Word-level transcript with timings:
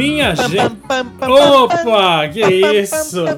Minha 0.00 0.34
gente. 0.34 0.58
Opa, 1.28 2.26
que 2.28 2.40
isso? 2.40 3.22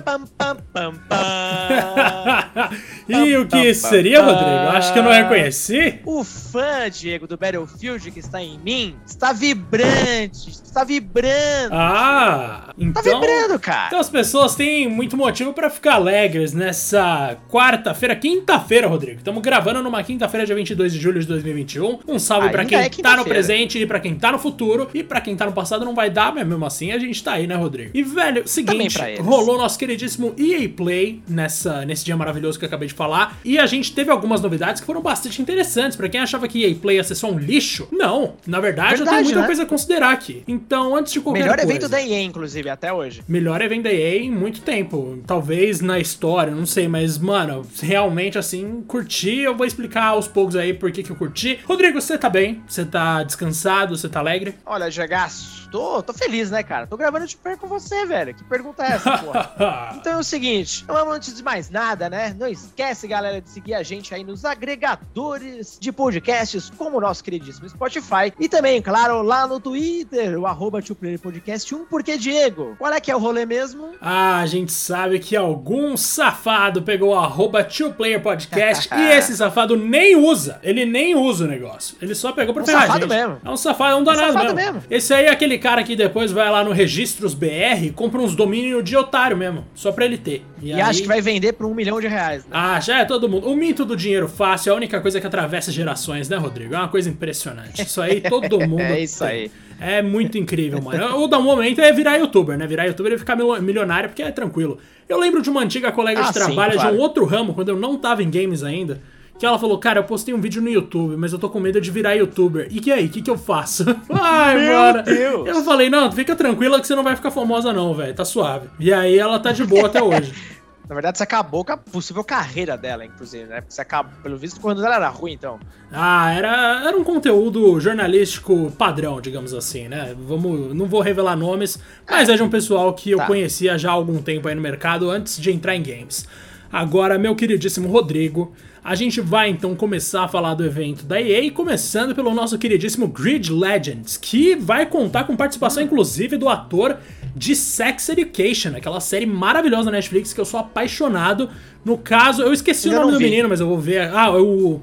e 3.08 3.36
o 3.36 3.48
que 3.48 3.74
seria, 3.74 4.22
Rodrigo? 4.22 4.77
Acho 4.77 4.93
que 4.93 5.00
eu 5.00 5.02
não 5.02 5.11
reconheci. 5.11 5.98
O 6.06 6.22
fã, 6.22 6.88
Diego, 6.88 7.27
do 7.27 7.36
Battlefield 7.36 8.12
que 8.12 8.20
está 8.20 8.40
em 8.40 8.61
mim, 8.61 8.95
está 9.04 9.32
vibrante, 9.32 10.50
está 10.50 10.84
vibrando. 10.84 11.72
Ah, 11.72 12.72
então. 12.79 13.02
Tá 13.02 13.10
vibrando, 13.10 13.58
cara. 13.58 13.88
Então 13.88 13.98
as 13.98 14.08
pessoas 14.08 14.54
têm 14.54 14.88
muito 14.88 15.16
motivo 15.16 15.52
pra 15.52 15.68
ficar 15.68 15.94
alegres 15.94 16.52
nessa 16.52 17.36
quarta-feira, 17.50 18.14
quinta-feira, 18.14 18.86
Rodrigo. 18.86 19.18
Estamos 19.18 19.42
gravando 19.42 19.82
numa 19.82 20.04
quinta-feira, 20.04 20.46
dia 20.46 20.54
22 20.54 20.92
de 20.92 21.00
julho 21.00 21.20
de 21.20 21.26
2021. 21.26 21.98
Um 22.06 22.20
salve 22.20 22.47
Ainda 22.47 22.65
quem 22.65 22.79
é 22.79 22.88
tá 22.88 23.16
no 23.16 23.24
presente 23.24 23.79
e 23.79 23.87
pra 23.87 23.98
quem 23.98 24.15
tá 24.15 24.30
no 24.30 24.38
futuro. 24.38 24.88
E 24.95 25.02
pra 25.02 25.20
quem 25.20 25.34
tá 25.34 25.45
no 25.45 25.52
passado 25.52 25.84
não 25.84 25.95
vai 25.95 26.09
dar, 26.09 26.33
mas 26.33 26.52
mesmo 26.52 26.66
assim 26.66 26.92
a 26.92 26.98
gente 26.98 27.23
tá 27.23 27.33
aí, 27.33 27.47
né, 27.47 27.55
Rodrigo? 27.55 27.91
E, 27.95 28.02
velho, 28.02 28.47
seguinte, 28.47 28.98
rolou 29.20 29.59
nosso 29.59 29.79
queridíssimo 29.79 30.34
EA 30.38 30.69
Play 30.69 31.23
nessa, 31.29 31.84
nesse 31.84 32.05
dia 32.05 32.16
maravilhoso 32.16 32.59
que 32.59 32.65
eu 32.65 32.69
acabei 32.69 32.88
de 32.88 32.95
falar. 32.95 33.38
E 33.45 33.59
a 33.59 33.66
gente 33.66 33.93
teve 33.93 34.10
algumas 34.10 34.41
novidades 34.41 34.80
que 34.80 34.87
foram 34.87 35.02
bastante 35.02 35.41
interessantes. 35.41 35.96
Pra 35.96 36.09
quem 36.09 36.20
achava 36.20 36.46
que 36.48 36.65
EA 36.65 36.74
Play 36.74 36.96
ia 36.96 37.05
ser 37.05 37.15
só 37.15 37.30
um 37.30 37.38
lixo, 37.38 37.88
não. 37.91 38.34
Na 38.46 38.60
verdade, 38.60 38.93
eu 38.93 38.98
tenho 38.98 39.07
Verdade, 39.07 39.24
muita 39.24 39.41
né? 39.41 39.46
coisa 39.46 39.62
a 39.62 39.66
considerar 39.66 40.12
aqui. 40.12 40.43
Então, 40.46 40.95
antes 40.96 41.12
de 41.12 41.20
qualquer 41.20 41.41
Melhor 41.41 41.57
coisa... 41.57 41.70
evento 41.70 41.88
da 41.88 42.02
EA, 42.02 42.23
inclusive, 42.23 42.69
até 42.69 42.93
hoje. 42.93 43.23
Melhor 43.29 43.60
evento 43.60 43.84
da 43.84 43.93
EA 43.93 44.19
em 44.19 44.30
muito 44.30 44.60
tempo. 44.62 45.19
Talvez 45.27 45.80
na 45.80 45.98
história, 45.98 46.55
não 46.55 46.66
sei, 46.66 46.88
mas, 46.88 47.19
mano, 47.19 47.66
realmente 47.80 48.38
assim, 48.38 48.82
curti. 48.87 49.38
Eu 49.38 49.57
vou 49.57 49.66
explicar 49.66 50.07
aos 50.07 50.29
poucos 50.29 50.57
aí 50.57 50.74
por 50.74 50.91
que, 50.91 51.02
que 51.02 51.10
eu 51.10 51.16
curti. 51.16 51.59
Rodrigo, 51.65 52.01
você 52.01 52.19
tá 52.19 52.29
bem? 52.29 52.62
Você 52.66 52.84
tá 52.84 53.23
descansado? 53.23 53.96
Você 53.96 54.09
tá 54.09 54.21
alegre? 54.21 54.54
Olha, 54.66 54.91
Jagaço, 54.91 55.69
tô, 55.71 56.02
tô 56.02 56.13
feliz, 56.13 56.41
né, 56.51 56.62
cara? 56.62 56.87
Tô 56.87 56.96
gravando 56.96 57.26
de 57.26 57.37
pé 57.37 57.57
com 57.57 57.66
você, 57.66 58.04
velho. 58.07 58.35
Que 58.35 58.45
pergunta 58.45 58.82
é 58.85 58.93
essa, 58.93 59.18
porra? 59.18 59.93
Então 60.02 60.15
é 60.15 60.16
o 60.16 60.23
seguinte, 60.23 60.85
vamos 60.87 61.15
antes 61.15 61.35
de 61.37 61.43
mais 61.43 61.71
nada, 61.71 62.09
né? 62.10 62.35
Não 62.38 62.48
esquece, 62.48 63.07
galera, 63.07 63.40
de 63.40 63.48
seguir 63.48 63.74
a 63.74 63.82
gente 63.82 64.15
aí 64.15 64.25
nos 64.25 64.44
agregadores 64.44 65.78
de 65.81 65.93
podcasts, 65.93 66.70
como 66.76 66.98
o 66.98 67.00
nosso 67.00 67.22
queridíssimo 67.22 67.69
Spotify. 67.69 68.32
E 68.38 68.48
também, 68.48 68.81
claro, 68.82 69.22
lá 69.22 69.47
no 69.47 69.60
Twitter, 69.60 70.38
o 70.38 70.47
arroba 70.47 70.81
Podcast 71.22 71.75
1, 71.75 71.84
porque, 71.87 72.16
Diego, 72.16 72.75
qual 72.78 72.93
é 72.93 73.00
que 73.00 73.10
é 73.10 73.16
o 73.16 73.19
rolê 73.19 73.47
mesmo? 73.47 73.91
Ah, 74.00 74.38
a 74.41 74.47
gente 74.47 74.72
sabe 74.72 75.19
que 75.19 75.37
algum 75.37 75.97
safado 75.97 76.82
pegou 76.82 77.10
o 77.10 77.19
arroba 77.19 77.65
2playerpodcast 77.65 78.88
e 78.98 79.03
esse 79.12 79.37
safado 79.37 79.76
nem 79.76 80.16
usa. 80.16 80.59
Ele 80.62 80.84
nem 80.84 81.15
usa 81.15 81.44
o 81.44 81.48
negócio. 81.48 81.97
Ele 82.00 82.15
só 82.15 82.32
pegou 82.32 82.53
pra 82.54 82.62
Um 82.62 82.66
ferrar 82.66 82.82
safado 82.87 83.00
gente. 83.00 83.10
mesmo. 83.10 83.38
É 83.44 83.50
um 83.50 83.56
safado, 83.56 83.93
é 83.93 83.97
um 83.97 84.04
danado 84.04 84.32
safado 84.32 84.54
mesmo. 84.54 84.72
mesmo. 84.75 84.87
Esse 84.91 85.15
aí 85.15 85.26
é 85.26 85.31
aquele 85.31 85.59
cara 85.59 85.82
que 85.82 85.94
depois 85.94 86.31
vai 86.33 86.50
lá 86.50 86.65
no 86.65 86.72
Registros 86.72 87.34
BR 87.34 87.84
e 87.84 87.91
compra 87.91 88.21
uns 88.21 88.34
domínios 88.34 88.83
de 88.84 88.97
otário 88.97 89.37
mesmo, 89.37 89.65
só 89.75 89.93
pra 89.93 90.05
ele 90.05 90.16
ter. 90.19 90.44
E, 90.61 90.72
aí- 90.72 90.81
acho 90.81 91.03
que 91.03 91.09
vai 91.09 91.21
vender 91.21 91.53
por 91.53 91.66
um 91.66 91.75
milhão 91.75 92.00
de 92.00 92.06
reais, 92.09 92.43
né? 92.44 92.50
Ah, 92.53 92.81
já 92.81 93.00
é 93.00 93.05
todo 93.05 93.28
mundo. 93.28 93.49
O 93.49 93.55
mito 93.56 93.84
do 93.84 93.97
dinheiro 93.97 94.28
fácil 94.28 94.71
é 94.71 94.72
a 94.72 94.77
única 94.77 95.00
coisa 95.00 95.21
que 95.21 95.27
atravessa 95.27 95.71
gerações, 95.72 96.28
né, 96.28 96.37
Rodrigo? 96.37 96.75
É 96.75 96.78
uma 96.78 96.88
coisa 96.88 97.09
impressionante. 97.09 97.81
Isso 97.83 98.00
aí 98.00 98.21
todo 98.21 98.59
mundo. 98.66 98.81
É 98.81 99.00
isso 99.00 99.19
tem. 99.21 99.28
aí. 99.28 99.50
É 99.81 100.00
muito 100.00 100.38
incrível, 100.38 100.81
mano. 100.81 101.16
O 101.22 101.27
da 101.27 101.41
momento 101.41 101.81
é 101.81 101.93
virar 101.93 102.16
youtuber, 102.16 102.56
né? 102.56 102.66
Virar 102.69 102.84
youtuber 102.87 103.12
e 103.15 103.19
ficar 103.19 103.34
mil- 103.34 103.60
milionário, 103.60 104.09
porque 104.09 104.22
é 104.22 104.31
tranquilo. 104.31 104.78
Eu 105.09 105.19
lembro 105.19 105.43
de 105.43 105.50
uma 105.50 105.60
antiga 105.62 105.91
colega 105.91 106.21
Ah, 106.21 106.22
de 106.22 106.28
sim, 106.28 106.34
trabalho 106.34 106.75
claro. 106.75 106.91
de 106.91 106.97
um 106.97 107.00
outro 107.00 107.25
ramo, 107.25 107.53
quando 107.53 107.71
eu 107.71 107.77
não 107.77 107.97
tava 107.99 108.22
em 108.22 108.31
games 108.31 108.62
ainda. 108.62 109.00
Que 109.38 109.47
ela 109.47 109.59
falou, 109.59 109.77
cara, 109.78 109.99
eu 110.00 110.05
postei 110.05 110.33
um 110.33 110.41
vídeo 110.41 110.62
no 110.62 110.69
YouTube, 110.69 111.16
mas 111.16 111.33
eu 111.33 111.38
tô 111.38 111.50
com 111.50 111.59
medo 111.59 111.81
de 111.81 111.91
virar 111.91 112.15
youtuber. 112.15 112.69
E 112.71 112.78
que 112.81 112.93
aí, 112.93 113.06
o 113.06 113.09
que, 113.09 113.21
que 113.22 113.31
eu 113.31 113.37
faço? 113.38 113.84
Ai, 114.11 114.56
Meu 114.56 114.72
mano. 114.72 115.03
Deus. 115.03 115.49
Eu 115.49 115.65
falei, 115.65 115.91
não, 115.91 116.12
fica 116.12 116.37
tranquila 116.37 116.81
que 116.81 116.87
você 116.87 116.94
não 116.94 117.03
vai 117.03 117.16
ficar 117.16 117.31
famosa, 117.33 117.72
não, 117.72 117.92
velho. 117.94 118.15
Tá 118.15 118.25
suave. 118.25 118.69
E 118.78 118.92
aí 118.92 119.19
ela 119.19 119.38
tá 119.41 119.50
de 119.50 119.65
boa 119.65 119.87
até 119.87 120.00
hoje. 120.03 120.32
Na 120.88 120.94
verdade, 120.94 121.16
você 121.16 121.25
acabou 121.25 121.65
com 121.65 121.72
a 121.72 121.76
possível 121.76 122.22
carreira 122.22 122.76
dela, 122.76 123.04
inclusive, 123.04 123.44
né? 123.47 123.60
Porque 123.62 123.72
você 123.72 123.81
acabou, 123.81 124.12
pelo 124.22 124.37
visto, 124.37 124.60
quando 124.60 124.84
ela 124.84 124.97
era 124.97 125.09
ruim, 125.09 125.32
então. 125.32 125.59
Ah, 125.91 126.31
era, 126.34 126.82
era 126.87 126.94
um 126.97 127.03
conteúdo 127.04 127.81
jornalístico 127.81 128.71
padrão, 128.76 129.19
digamos 129.21 129.54
assim, 129.54 129.88
né? 129.88 130.15
Vamos, 130.26 130.75
não 130.75 130.84
vou 130.87 131.00
revelar 131.00 131.34
nomes, 131.34 131.78
mas 132.09 132.28
é 132.28 132.34
de 132.34 132.42
um 132.42 132.50
pessoal 132.50 132.92
que 132.92 133.10
eu 133.12 133.19
Tá. 133.19 133.26
conhecia 133.26 133.78
já 133.78 133.88
há 133.91 133.92
algum 133.94 134.21
tempo 134.21 134.48
aí 134.48 134.54
no 134.54 134.60
mercado 134.60 135.09
antes 135.09 135.41
de 135.41 135.50
entrar 135.50 135.75
em 135.75 135.82
games. 135.82 136.28
Agora, 136.71 137.16
meu 137.19 137.34
queridíssimo 137.34 137.88
Rodrigo, 137.88 138.53
a 138.84 138.94
gente 138.94 139.20
vai 139.20 139.48
então 139.48 139.75
começar 139.76 140.25
a 140.25 140.28
falar 140.28 140.54
do 140.54 140.65
evento 140.65 141.04
da 141.04 141.20
EA, 141.20 141.50
começando 141.53 142.15
pelo 142.15 142.34
nosso 142.34 142.59
queridíssimo 142.59 143.06
Grid 143.06 143.53
Legends, 143.53 144.16
que 144.16 144.56
vai 144.56 144.87
contar 144.87 145.25
com 145.25 145.37
participação 145.37 145.82
inclusive 145.82 146.37
do 146.37 146.48
ator 146.48 146.98
de 147.34 147.54
Sex 147.54 148.09
Education, 148.09 148.76
aquela 148.76 149.00
série 149.00 149.25
maravilhosa 149.26 149.84
da 149.84 149.92
Netflix 149.92 150.32
que 150.32 150.41
eu 150.41 150.44
sou 150.44 150.59
apaixonado. 150.60 151.48
No 151.84 151.97
caso, 151.97 152.42
eu 152.42 152.53
esqueci 152.53 152.88
Ainda 152.88 153.00
o 153.00 153.03
nome 153.03 153.12
do 153.12 153.19
vi. 153.19 153.25
menino, 153.25 153.48
mas 153.48 153.60
eu 153.60 153.69
vou 153.69 153.78
ver. 153.78 154.10
Ah, 154.12 154.26
é 154.26 154.31
o 154.41 154.81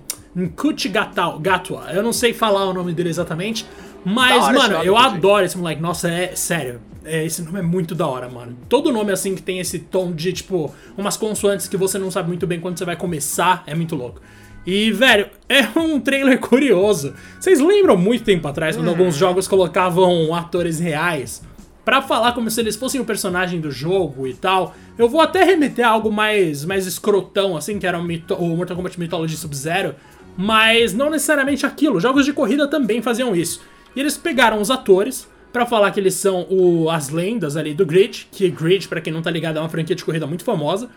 Gatal- 0.90 1.40
Gatwa. 1.40 1.88
Eu 1.92 2.02
não 2.02 2.14
sei 2.14 2.34
falar 2.34 2.66
o 2.66 2.74
nome 2.74 2.94
dele 2.94 3.10
exatamente. 3.10 3.66
Mas, 4.06 4.44
hora 4.44 4.58
mano, 4.58 4.84
eu 4.84 4.98
adoro 4.98 5.46
esse 5.46 5.58
moleque. 5.58 5.82
Nossa, 5.82 6.10
é 6.10 6.36
sério. 6.36 6.82
É, 7.06 7.26
esse 7.26 7.42
nome 7.42 7.60
é 7.60 7.62
muito 7.62 7.96
da 7.96 8.06
hora, 8.08 8.30
mano. 8.30 8.56
Todo 8.68 8.92
nome 8.92 9.12
assim 9.12 9.34
que 9.36 9.42
tem 9.42 9.60
esse 9.60 9.80
tom 9.80 10.12
de, 10.12 10.32
tipo, 10.34 10.74
umas 10.98 11.18
consoantes 11.18 11.68
que 11.68 11.78
você 11.78 11.98
não 11.98 12.12
sabe 12.12 12.28
muito 12.28 12.46
bem 12.46 12.60
quando 12.60 12.78
você 12.78 12.86
vai 12.86 12.96
começar, 12.96 13.64
é 13.66 13.74
muito 13.74 13.96
louco. 13.96 14.22
E, 14.66 14.92
velho, 14.92 15.28
é 15.50 15.68
um 15.80 16.00
trailer 16.00 16.40
curioso. 16.40 17.14
Vocês 17.40 17.60
lembram 17.60 17.98
muito 17.98 18.24
tempo 18.24 18.48
atrás 18.48 18.76
quando 18.76 18.90
alguns 18.90 19.16
jogos 19.16 19.48
colocavam 19.48 20.34
atores 20.36 20.80
reais 20.80 21.42
Pra 21.86 22.04
falar 22.04 22.34
como 22.34 22.52
se 22.52 22.60
eles 22.62 22.76
fossem 22.76 23.02
o 23.02 23.06
personagem 23.06 23.60
do 23.60 23.72
jogo 23.72 24.28
e 24.28 24.34
tal, 24.36 24.76
eu 24.96 25.10
vou 25.10 25.22
até 25.22 25.44
remeter 25.44 25.84
a 25.88 25.90
algo 25.90 26.12
mais, 26.12 26.64
mais 26.64 26.86
escrotão, 26.86 27.58
assim, 27.58 27.80
que 27.80 27.88
era 27.88 27.98
o, 27.98 28.04
Mito- 28.04 28.36
o 28.36 28.56
Mortal 28.56 28.76
Kombat 28.78 29.00
Mythology 29.00 29.36
Sub-Zero, 29.36 29.96
mas 30.38 30.94
não 30.94 31.10
necessariamente 31.10 31.66
aquilo. 31.66 32.00
Jogos 32.00 32.26
de 32.26 32.34
corrida 32.34 32.68
também 32.68 33.02
faziam 33.02 33.36
isso. 33.36 33.62
E 33.96 34.00
eles 34.00 34.18
pegaram 34.18 34.62
os 34.62 34.70
atores 34.72 35.28
pra 35.52 35.66
falar 35.66 35.92
que 35.92 36.00
eles 36.00 36.14
são 36.14 36.46
o- 36.50 36.90
as 36.90 37.10
lendas 37.10 37.56
ali 37.58 37.74
do 37.74 37.86
Grid, 37.86 38.28
que 38.32 38.50
Grid, 38.50 38.88
pra 38.88 39.02
quem 39.02 39.12
não 39.12 39.22
tá 39.22 39.32
ligado, 39.32 39.58
é 39.58 39.60
uma 39.60 39.70
franquia 39.70 39.96
de 39.96 40.04
corrida 40.06 40.26
muito 40.28 40.44
famosa. 40.44 40.90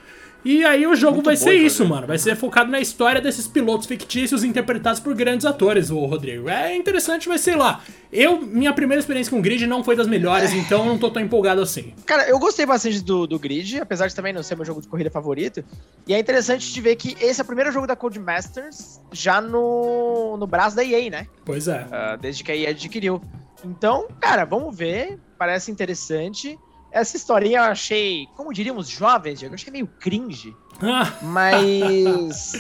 E 0.45 0.65
aí 0.65 0.85
o 0.89 0.97
jogo 0.97 1.15
Muito 1.19 1.27
vai 1.27 1.37
bom, 1.37 1.41
ser 1.45 1.55
isso, 1.55 1.87
mano. 1.87 2.05
Vai 2.05 2.19
ser 2.19 2.35
focado 2.35 2.69
na 2.69 2.81
história 2.81 3.21
desses 3.21 3.47
pilotos 3.47 3.87
fictícios 3.87 4.43
interpretados 4.43 4.99
por 4.99 5.15
grandes 5.15 5.47
atores, 5.47 5.89
o 5.89 6.05
Rodrigo. 6.05 6.49
É 6.49 6.75
interessante, 6.75 7.29
mas 7.29 7.43
sei 7.43 7.55
lá. 7.55 7.81
Eu, 8.13 8.43
minha 8.43 8.73
primeira 8.73 8.99
experiência 8.99 9.31
com 9.31 9.41
Grid 9.41 9.65
não 9.69 9.85
foi 9.85 9.95
das 9.95 10.09
melhores, 10.09 10.53
então 10.53 10.81
eu 10.81 10.87
não 10.87 10.99
tô 10.99 11.13
tão 11.13 11.23
empolgado 11.23 11.61
assim. 11.63 11.95
Cara, 12.05 12.29
eu 12.29 12.41
gostei 12.41 12.67
bastante 12.67 13.01
do, 13.05 13.25
do 13.25 13.39
Grid, 13.39 13.79
apesar 13.79 14.09
de 14.09 14.17
também 14.17 14.33
não 14.33 14.43
ser 14.43 14.57
meu 14.57 14.65
jogo 14.65 14.83
de 14.83 14.89
corrida 14.89 15.13
favorito. 15.13 15.65
E 16.09 16.13
é 16.13 16.19
interessante 16.19 16.73
de 16.73 16.81
ver 16.81 16.97
que 16.97 17.17
esse 17.21 17.41
é 17.41 17.45
o 17.45 17.47
primeiro 17.47 17.71
jogo 17.71 17.87
da 17.87 17.95
Codemasters 17.95 19.01
já 19.13 19.41
no, 19.41 20.37
no 20.37 20.47
braço 20.49 20.75
da 20.75 20.85
EA, 20.85 21.09
né? 21.09 21.29
Pois 21.45 21.69
é. 21.69 21.87
Ah, 21.93 22.19
desde 22.21 22.43
que 22.43 22.51
a 22.51 22.57
EA 22.57 22.71
adquiriu. 22.71 23.23
Então, 23.65 24.09
cara, 24.21 24.45
vamos 24.45 24.77
ver. 24.77 25.21
Parece 25.39 25.71
interessante. 25.71 26.59
Essa 26.91 27.17
historinha 27.17 27.59
eu 27.59 27.65
achei, 27.65 28.27
como 28.37 28.53
diríamos 28.53 28.89
jovens, 28.89 29.39
Diego, 29.39 29.55
eu 29.55 29.57
achei 29.57 29.73
meio 29.73 29.87
cringe. 29.87 30.55
Mas. 31.23 32.53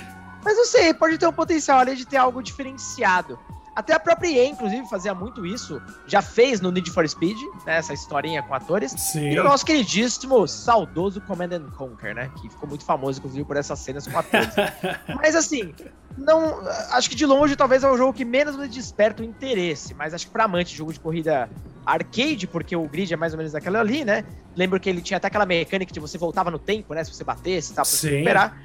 mas 0.44 0.56
não 0.56 0.64
sei, 0.64 0.94
pode 0.94 1.18
ter 1.18 1.26
um 1.26 1.32
potencial 1.32 1.80
ali 1.80 1.96
de 1.96 2.06
ter 2.06 2.16
algo 2.16 2.42
diferenciado. 2.42 3.38
Até 3.74 3.94
a 3.94 4.00
própria 4.00 4.28
EA, 4.28 4.48
inclusive, 4.48 4.86
fazia 4.86 5.14
muito 5.14 5.46
isso. 5.46 5.80
Já 6.06 6.20
fez 6.20 6.60
no 6.60 6.70
Need 6.70 6.90
for 6.90 7.08
Speed, 7.08 7.38
né? 7.64 7.78
Essa 7.78 7.94
historinha 7.94 8.42
com 8.42 8.54
atores. 8.54 8.92
sim. 8.92 9.30
E 9.30 9.40
o 9.40 9.44
nosso 9.44 9.64
queridíssimo, 9.64 10.46
saudoso 10.46 11.22
Command 11.22 11.54
and 11.54 11.70
Conquer, 11.70 12.14
né? 12.14 12.30
Que 12.38 12.50
ficou 12.50 12.68
muito 12.68 12.84
famoso, 12.84 13.18
inclusive, 13.18 13.44
por 13.44 13.56
essas 13.56 13.78
cenas 13.78 14.06
com 14.06 14.18
atores. 14.18 14.54
mas 15.16 15.34
assim, 15.34 15.74
não. 16.16 16.60
Acho 16.90 17.08
que 17.10 17.16
de 17.16 17.26
longe 17.26 17.56
talvez 17.56 17.82
é 17.82 17.90
o 17.90 17.96
jogo 17.96 18.12
que 18.12 18.24
menos 18.24 18.56
me 18.56 18.68
desperta 18.68 19.22
o 19.22 19.24
interesse. 19.24 19.94
Mas 19.94 20.14
acho 20.14 20.26
que 20.26 20.32
pra 20.32 20.44
amante 20.44 20.70
de 20.70 20.76
jogo 20.76 20.92
de 20.92 21.00
corrida 21.00 21.48
arcade, 21.84 22.46
porque 22.46 22.76
o 22.76 22.86
grid 22.86 23.12
é 23.12 23.16
mais 23.16 23.32
ou 23.32 23.38
menos 23.38 23.52
daquela 23.52 23.80
ali, 23.80 24.04
né? 24.04 24.24
Lembro 24.54 24.78
que 24.78 24.88
ele 24.88 25.00
tinha 25.00 25.16
até 25.16 25.26
aquela 25.26 25.46
mecânica 25.46 25.92
de 25.92 25.98
você 25.98 26.16
voltava 26.16 26.50
no 26.50 26.58
tempo, 26.58 26.94
né? 26.94 27.02
Se 27.02 27.12
você 27.12 27.24
batesse 27.24 27.72
e 27.72 27.74
tal, 27.74 27.84
pra 27.84 27.90
Sim. 27.90 27.98
você 27.98 28.10
recuperar. 28.10 28.62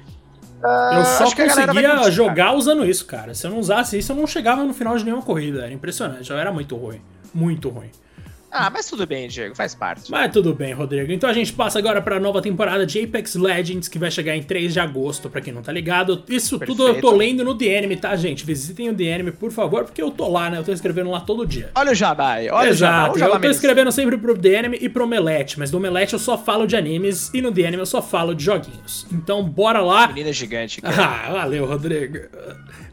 Eu 0.62 1.04
só 1.04 1.34
conseguia 1.34 2.10
jogar 2.10 2.52
usando 2.52 2.84
isso, 2.84 3.06
cara. 3.06 3.34
Se 3.34 3.46
eu 3.46 3.50
não 3.50 3.58
usasse 3.58 3.96
isso, 3.98 4.12
eu 4.12 4.16
não 4.16 4.26
chegava 4.26 4.64
no 4.64 4.74
final 4.74 4.96
de 4.96 5.04
nenhuma 5.04 5.22
corrida. 5.22 5.64
Era 5.64 5.72
impressionante. 5.72 6.30
Eu 6.30 6.36
era 6.36 6.52
muito 6.52 6.76
ruim. 6.76 7.00
Muito 7.32 7.68
ruim. 7.68 7.90
Ah, 8.50 8.70
mas 8.70 8.88
tudo 8.88 9.06
bem, 9.06 9.28
Diego, 9.28 9.54
faz 9.54 9.74
parte. 9.74 10.10
Mas 10.10 10.32
tudo 10.32 10.54
bem, 10.54 10.72
Rodrigo. 10.72 11.12
Então 11.12 11.28
a 11.28 11.32
gente 11.32 11.52
passa 11.52 11.78
agora 11.78 12.00
pra 12.00 12.18
nova 12.18 12.40
temporada 12.40 12.86
de 12.86 13.02
Apex 13.02 13.34
Legends, 13.34 13.88
que 13.88 13.98
vai 13.98 14.10
chegar 14.10 14.34
em 14.36 14.42
3 14.42 14.72
de 14.72 14.80
agosto, 14.80 15.28
pra 15.28 15.40
quem 15.40 15.52
não 15.52 15.62
tá 15.62 15.70
ligado. 15.70 16.22
Isso 16.28 16.58
tudo 16.58 16.82
eu 16.88 16.94
tô 17.00 17.10
Perfeito. 17.10 17.16
lendo 17.16 17.44
no 17.44 17.54
DNM, 17.54 17.96
tá, 17.96 18.16
gente? 18.16 18.44
Visitem 18.46 18.88
o 18.88 18.94
DNM, 18.94 19.32
por 19.32 19.52
favor, 19.52 19.84
porque 19.84 20.00
eu 20.00 20.10
tô 20.10 20.28
lá, 20.28 20.48
né? 20.48 20.58
Eu 20.58 20.64
tô 20.64 20.72
escrevendo 20.72 21.10
lá 21.10 21.20
todo 21.20 21.46
dia. 21.46 21.70
Olha 21.74 21.92
o 21.92 21.94
Jabá 21.94 22.32
aí, 22.34 22.48
olha 22.48 22.68
Exato, 22.70 23.16
o 23.16 23.18
Jabá 23.18 23.36
eu 23.36 23.40
tô 23.40 23.48
escrevendo 23.50 23.92
sempre 23.92 24.16
pro 24.16 24.34
DNM 24.36 24.78
e 24.80 24.88
pro 24.88 25.04
Omelete, 25.04 25.58
mas 25.58 25.70
do 25.70 25.76
Omelete 25.76 26.14
eu 26.14 26.18
só 26.18 26.38
falo 26.38 26.66
de 26.66 26.76
animes 26.76 27.30
e 27.34 27.42
no 27.42 27.50
DNM 27.50 27.78
eu 27.78 27.86
só 27.86 28.00
falo 28.00 28.34
de 28.34 28.44
joguinhos. 28.44 29.06
Então 29.12 29.42
bora 29.42 29.80
lá. 29.80 30.08
Menina 30.08 30.32
gigante, 30.32 30.80
cara. 30.80 30.96
Ah, 31.28 31.32
valeu, 31.32 31.64
Rodrigo. 31.66 32.18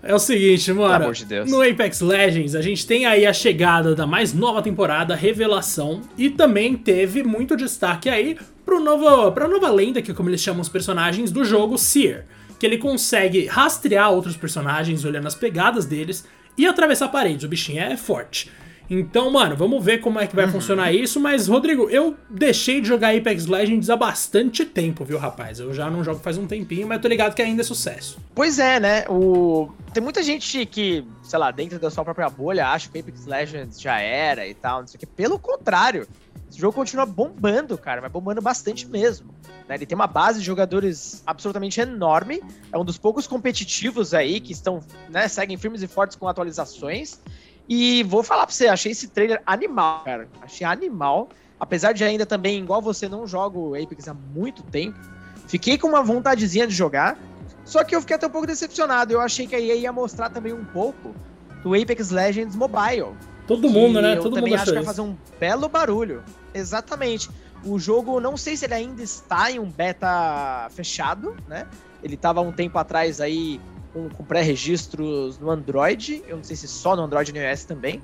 É 0.08 0.14
o 0.14 0.20
seguinte, 0.20 0.72
mano. 0.72 1.12
de. 1.12 1.50
No 1.50 1.64
Apex 1.64 2.00
Legends, 2.00 2.54
a 2.54 2.62
gente 2.62 2.86
tem 2.86 3.08
aí 3.08 3.26
a 3.26 3.34
chegada 3.34 3.96
da 3.96 4.06
mais 4.06 4.34
nova 4.34 4.62
temporada, 4.62 5.16
revelação 5.16 6.02
e 6.16 6.30
também 6.30 6.78
teve 6.78 7.24
muito 7.24 7.58
destaque 7.58 8.08
aí 8.08 8.38
pro 8.64 8.80
novo, 8.80 9.32
pra 9.32 9.48
nova 9.48 9.70
lenda, 9.72 10.04
que 10.04 10.12
é 10.12 10.14
como 10.14 10.30
eles 10.30 10.42
chamam 10.42 10.62
os 10.62 10.70
personagens 10.70 11.32
do 11.32 11.44
jogo, 11.44 11.76
Seer. 11.76 12.26
Que 12.60 12.68
ele 12.68 12.78
consegue 12.78 13.48
rastrear 13.48 14.12
outros 14.12 14.38
personagens 14.38 15.04
olhando 15.04 15.28
as 15.28 15.34
pegadas 15.34 15.86
deles 15.86 16.24
e 16.56 16.68
atravessar 16.68 17.08
paredes. 17.08 17.44
O 17.44 17.48
bichinho 17.48 17.82
é 17.82 17.98
forte. 17.98 18.52
Então, 18.90 19.32
mano, 19.32 19.56
vamos 19.56 19.84
ver 19.84 20.00
como 20.00 20.20
é 20.20 20.28
que 20.28 20.36
vai 20.36 20.46
uhum. 20.46 20.52
funcionar 20.52 20.92
isso. 20.92 21.20
Mas, 21.20 21.48
Rodrigo, 21.48 21.90
eu 21.90 22.16
deixei 22.30 22.82
de 22.82 22.88
jogar 22.88 23.16
Apex 23.16 23.46
Legends 23.46 23.90
há 23.90 23.96
bastante 23.96 24.66
tempo, 24.66 25.04
viu, 25.04 25.18
rapaz? 25.18 25.60
Eu 25.60 25.74
já 25.74 25.90
não 25.90 26.04
jogo 26.04 26.20
faz 26.20 26.38
um 26.38 26.46
tempinho, 26.46 26.88
mas 26.88 27.02
tô 27.02 27.08
ligado 27.08 27.34
que 27.34 27.42
ainda 27.42 27.62
é 27.62 27.66
sucesso. 27.66 28.18
Pois 28.34 28.60
é, 28.60 28.80
né? 28.80 29.06
O... 29.10 29.70
Tem 29.94 30.04
muita 30.04 30.22
gente 30.22 30.66
que, 30.66 31.06
sei 31.24 31.40
lá, 31.40 31.52
dentro 31.52 31.80
da 31.80 31.90
sua 31.90 32.04
própria 32.04 32.30
bolha, 32.30 32.68
acha 32.68 32.90
que 32.90 33.00
Apex 33.00 33.26
Legends 33.26 33.82
já 33.82 34.00
era 34.00 34.48
e 34.48 34.54
tal, 34.54 34.82
não 34.82 34.88
sei 34.88 34.98
o 34.98 35.00
que. 35.00 35.06
Pelo 35.06 35.40
contrário, 35.40 36.08
esse 36.50 36.60
jogo 36.60 36.74
continua 36.74 37.06
bombando, 37.06 37.78
cara, 37.78 38.02
mas 38.02 38.12
bombando 38.12 38.42
bastante 38.42 38.88
mesmo. 38.88 39.34
Né? 39.68 39.76
Ele 39.76 39.86
tem 39.86 39.96
uma 39.96 40.08
base 40.08 40.40
de 40.40 40.46
jogadores 40.46 41.24
absolutamente 41.26 41.82
enorme. 41.82 42.42
É 42.72 42.78
um 42.78 42.86
dos 42.86 42.98
poucos 42.98 43.26
competitivos 43.28 44.14
aí 44.14 44.40
que 44.40 44.54
estão, 44.54 44.82
né, 45.10 45.28
seguem 45.28 45.58
firmes 45.58 45.82
e 45.82 45.88
fortes 45.88 46.16
com 46.16 46.28
atualizações. 46.28 47.20
E 47.68 48.04
vou 48.04 48.24
falar 48.24 48.46
pra 48.46 48.54
você, 48.54 48.68
achei 48.68 48.92
esse 48.92 49.08
trailer 49.08 49.42
animal, 49.46 50.04
cara. 50.04 50.28
Achei 50.42 50.66
animal. 50.66 51.30
Apesar 51.60 51.94
de 51.94 52.04
ainda 52.04 52.26
também, 52.26 52.60
igual 52.60 52.82
você, 52.82 53.08
não 53.08 53.26
jogo 53.26 53.76
Apex 53.76 54.08
há 54.08 54.14
muito 54.14 54.62
tempo. 54.64 55.00
Fiquei 55.48 55.78
com 55.78 55.88
uma 55.88 56.04
vontadezinha 56.04 56.68
de 56.68 56.74
jogar. 56.74 57.18
Só 57.64 57.84
que 57.84 57.96
eu 57.96 58.02
fiquei 58.02 58.16
até 58.16 58.28
um 58.28 58.30
pouco 58.30 58.46
decepcionado. 58.46 59.14
Eu 59.14 59.22
achei 59.22 59.48
que 59.48 59.56
a 59.56 59.60
EA 59.60 59.76
ia 59.76 59.92
mostrar 59.92 60.30
também 60.30 60.54
um 60.54 60.66
pouco 60.66 61.16
do 61.64 61.74
Apex 61.74 62.12
Legends 62.12 62.56
Mobile. 62.56 63.16
Todo 63.48 63.70
mundo, 63.70 64.02
né? 64.02 64.16
Todo 64.16 64.28
eu 64.28 64.42
também 64.42 64.54
acho 64.56 64.66
que 64.66 64.74
vai 64.74 64.84
fazer 64.84 65.02
um 65.02 65.16
belo 65.40 65.68
barulho. 65.68 66.24
Exatamente. 66.54 67.30
O 67.64 67.80
jogo, 67.80 68.20
não 68.20 68.38
sei 68.38 68.56
se 68.56 68.66
ele 68.66 68.76
ainda 68.76 69.02
está 69.02 69.52
em 69.52 69.60
um 69.60 69.70
beta 69.70 70.68
fechado, 70.72 71.36
né? 71.48 71.68
Ele 72.04 72.14
estava 72.14 72.42
um 72.42 72.52
tempo 72.52 72.78
atrás 72.78 73.20
aí 73.20 73.60
com, 73.96 74.10
com 74.10 74.24
pré-registros 74.26 75.40
no 75.40 75.50
Android, 75.50 76.22
eu 76.28 76.36
não 76.36 76.44
sei 76.44 76.58
se 76.58 76.68
só 76.68 76.98
no 76.98 77.04
Android 77.04 77.32
e 77.32 77.34
no 77.34 77.40
iOS 77.40 77.64
também. 77.64 78.02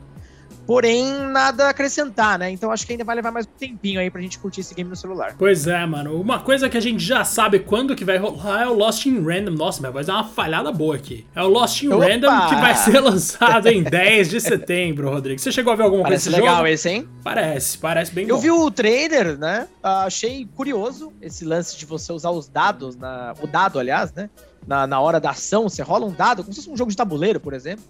Porém, 0.66 1.12
nada 1.32 1.66
a 1.66 1.70
acrescentar, 1.72 2.38
né? 2.38 2.50
Então 2.52 2.72
acho 2.72 2.86
que 2.86 2.94
ainda 2.94 3.04
vai 3.04 3.16
levar 3.16 3.32
mais 3.32 3.46
um 3.46 3.50
tempinho 3.58 4.00
aí 4.00 4.12
pra 4.12 4.22
gente 4.22 4.38
curtir 4.38 4.62
esse 4.62 4.74
game 4.74 4.90
no 4.90 4.96
celular. 4.96 5.36
Pois 5.38 5.68
é, 5.68 5.86
mano. 5.86 6.22
Uma 6.22 6.40
coisa 6.40 6.70
que 6.70 6.78
a 6.78 6.80
gente 6.80 7.04
já 7.04 7.26
sabe 7.26 7.60
quando 7.60 7.96
que 7.96 8.06
vai 8.06 8.18
rolar 8.18 8.62
é 8.62 8.68
o 8.68 8.74
Lost 8.74 9.06
in 9.06 9.22
Random. 9.22 9.52
Nossa, 9.52 9.82
minha 9.82 9.92
voz 9.92 10.08
uma 10.08 10.24
falhada 10.24 10.72
boa 10.72 10.96
aqui. 10.96 11.26
É 11.36 11.42
o 11.42 11.48
Lost 11.48 11.82
in 11.82 11.92
Opa! 11.92 12.06
Random 12.06 12.48
que 12.48 12.56
vai 12.56 12.76
ser 12.76 13.00
lançado 13.02 13.68
em 13.68 13.82
10 13.84 14.30
de 14.30 14.40
setembro, 14.40 15.10
Rodrigo. 15.10 15.42
Você 15.42 15.52
chegou 15.52 15.74
a 15.74 15.76
ver 15.76 15.84
alguma 15.84 16.04
parece 16.04 16.26
coisa 16.26 16.38
desse 16.38 16.50
legal 16.50 16.68
esse, 16.68 16.90
hein? 16.90 17.10
Parece, 17.24 17.78
parece 17.78 18.14
bem 18.14 18.28
Eu 18.28 18.36
bom. 18.36 18.42
vi 18.42 18.52
o 18.52 18.70
trailer, 18.70 19.38
né? 19.38 19.68
Uh, 19.84 19.88
achei 20.06 20.48
curioso 20.56 21.12
esse 21.22 21.44
lance 21.44 21.78
de 21.78 21.86
você 21.86 22.14
usar 22.14 22.30
os 22.30 22.48
dados, 22.48 22.96
na... 22.96 23.34
o 23.42 23.48
dado, 23.48 23.80
aliás, 23.80 24.14
né? 24.14 24.30
Na, 24.68 24.86
na 24.86 25.00
hora 25.00 25.20
da 25.20 25.32
ação, 25.32 25.64
você 25.64 25.82
rola 25.82 26.06
um 26.06 26.12
dado, 26.12 26.44
como 26.44 26.54
se 26.54 26.62
fosse 26.62 26.72
um 26.72 26.78
jogo 26.78 26.92
de 26.92 26.98
tabuleiro, 26.98 27.40
por 27.40 27.54
exemplo, 27.54 27.84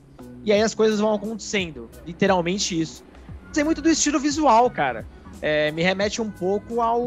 e 0.43 0.51
aí 0.51 0.61
as 0.61 0.73
coisas 0.73 0.99
vão 0.99 1.13
acontecendo. 1.13 1.89
Literalmente 2.05 2.79
isso. 2.79 3.03
Tem 3.53 3.63
muito 3.63 3.81
do 3.81 3.89
estilo 3.89 4.19
visual, 4.19 4.69
cara. 4.69 5.05
É, 5.41 5.71
me 5.71 5.81
remete 5.81 6.21
um 6.21 6.29
pouco 6.29 6.81
ao. 6.81 7.01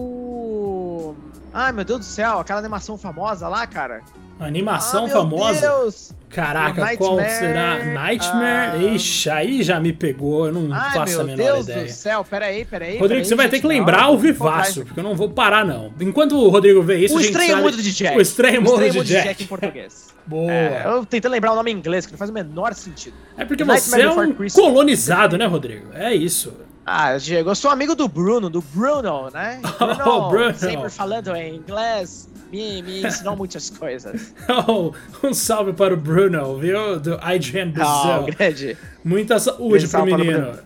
Ai, 1.55 1.71
meu 1.71 1.85
Deus 1.85 2.01
do 2.01 2.05
céu, 2.05 2.41
aquela 2.41 2.59
animação 2.59 2.99
famosa 2.99 3.47
lá, 3.47 3.65
cara. 3.65 4.03
Animação 4.41 5.05
ah, 5.05 5.09
famosa? 5.09 5.61
Deus. 5.61 6.13
Caraca, 6.29 6.97
qual 6.97 7.17
será? 7.21 7.85
Nightmare? 7.85 8.73
Ah... 8.73 8.93
Ixi, 8.93 9.31
aí 9.31 9.63
já 9.63 9.79
me 9.79 9.93
pegou, 9.93 10.47
eu 10.47 10.53
não 10.53 10.75
Ai, 10.75 10.93
faço 10.93 11.21
a 11.21 11.23
menor 11.23 11.37
Deus 11.37 11.65
ideia. 11.65 11.79
Meu 11.79 11.87
Deus 11.87 11.97
do 11.97 12.03
céu, 12.03 12.25
peraí, 12.29 12.65
peraí. 12.65 12.95
Rodrigo, 12.95 13.09
peraí, 13.09 13.25
você 13.25 13.35
vai 13.37 13.49
ter 13.49 13.61
que 13.61 13.69
lembrar 13.69 14.03
ao 14.03 14.19
vivaço, 14.19 14.85
porque 14.85 14.99
eu 14.99 15.05
não 15.05 15.15
vou 15.15 15.31
parar, 15.31 15.65
não. 15.65 15.95
Enquanto 16.01 16.37
o 16.37 16.49
Rodrigo 16.49 16.83
vê 16.83 17.05
isso, 17.05 17.15
o 17.15 17.19
a 17.19 17.23
gente 17.23 17.31
estranho 17.31 17.51
sabe... 17.53 17.63
mundo 17.63 17.77
de 17.81 17.93
Jack. 17.93 18.19
O 18.19 18.21
estranho 18.21 18.61
mundo, 18.61 18.79
de, 18.81 18.91
Jack. 18.91 19.05
de 19.05 19.13
Jack 19.13 19.45
em 19.45 19.47
português. 19.47 20.13
Boa. 20.27 20.51
É, 20.51 20.83
eu 20.87 21.07
tentando 21.07 21.31
lembrar 21.31 21.53
o 21.53 21.55
nome 21.55 21.71
em 21.71 21.77
inglês, 21.77 22.05
que 22.05 22.11
não 22.11 22.19
faz 22.19 22.31
o 22.31 22.35
menor 22.35 22.75
sentido. 22.75 23.15
É 23.39 23.45
porque 23.45 23.63
você 23.63 24.03
é 24.03 24.11
um 24.11 24.35
colonizado, 24.53 25.39
né, 25.39 25.47
Rodrigo? 25.47 25.87
É 25.95 26.13
isso. 26.13 26.53
Ah, 26.87 27.17
Diego, 27.17 27.51
eu 27.51 27.55
sou 27.55 27.71
amigo 27.71 27.95
do 27.95 28.07
Bruno, 28.07 28.51
do 28.51 28.61
Bruno, 28.61 29.31
né? 29.31 29.61
Bruno, 29.79 30.05
oh, 30.07 30.29
Bruno. 30.29 30.55
sempre 30.55 30.91
falando 30.91 31.35
em 31.35 31.57
inglês 31.57 32.29
me, 32.51 32.83
me 32.83 33.07
ensinou 33.07 33.37
muitas 33.37 33.71
coisas. 33.71 34.35
Oh, 34.69 34.93
um 35.27 35.33
salve 35.35 35.73
para 35.73 35.95
o 35.95 35.97
Bruno, 35.97 36.59
viu? 36.59 37.01
Do 37.01 37.19
Adrian 37.21 37.71
Brazil. 37.71 38.23
Oh, 38.23 38.25
grande. 38.25 38.77
Muita 39.03 39.39
saúde 39.39 39.89
pro 39.89 40.05
menino. 40.05 40.59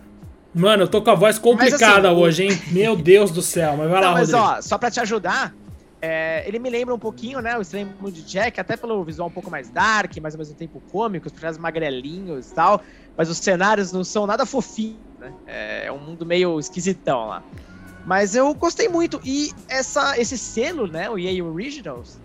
Mano, 0.53 0.83
eu 0.83 0.87
tô 0.87 1.01
com 1.01 1.11
a 1.11 1.15
voz 1.15 1.39
complicada 1.39 2.09
assim, 2.09 2.19
hoje, 2.19 2.43
hein? 2.43 2.61
Meu 2.71 2.95
Deus 2.95 3.31
do 3.31 3.41
céu, 3.41 3.77
mas 3.77 3.89
vai 3.89 4.01
Não, 4.01 4.07
lá, 4.09 4.13
Mas 4.13 4.31
Rodrigo. 4.31 4.57
ó, 4.57 4.61
só 4.61 4.77
pra 4.77 4.89
te 4.91 4.99
ajudar, 4.99 5.53
é, 6.01 6.43
ele 6.47 6.59
me 6.59 6.69
lembra 6.69 6.93
um 6.93 6.99
pouquinho, 6.99 7.41
né, 7.41 7.57
o 7.57 7.61
Extreme 7.61 7.91
de 8.11 8.23
Jack, 8.23 8.59
até 8.59 8.77
pelo 8.77 9.03
visual 9.03 9.27
um 9.27 9.31
pouco 9.31 9.51
mais 9.51 9.69
dark, 9.69 10.15
mas 10.21 10.33
ao 10.33 10.39
mesmo 10.39 10.55
tempo 10.55 10.81
cômico, 10.91 11.27
os 11.27 11.31
personagens 11.31 11.61
magrelinhos 11.61 12.49
e 12.49 12.53
tal, 12.53 12.81
mas 13.19 13.29
os 13.29 13.37
cenários 13.37 13.91
não 13.91 14.01
são 14.01 14.25
nada 14.25 14.45
fofinhos, 14.45 14.95
né? 15.19 15.33
É, 15.45 15.87
é 15.87 15.91
um 15.91 15.99
mundo 15.99 16.25
meio 16.25 16.57
esquisitão 16.57 17.27
lá. 17.27 17.43
Mas 18.05 18.33
eu 18.33 18.53
gostei 18.53 18.87
muito. 18.87 19.19
E 19.25 19.51
essa, 19.67 20.17
esse 20.17 20.37
selo, 20.37 20.87
né, 20.87 21.09
o 21.09 21.19
EA 21.19 21.43
Originals, 21.43 22.17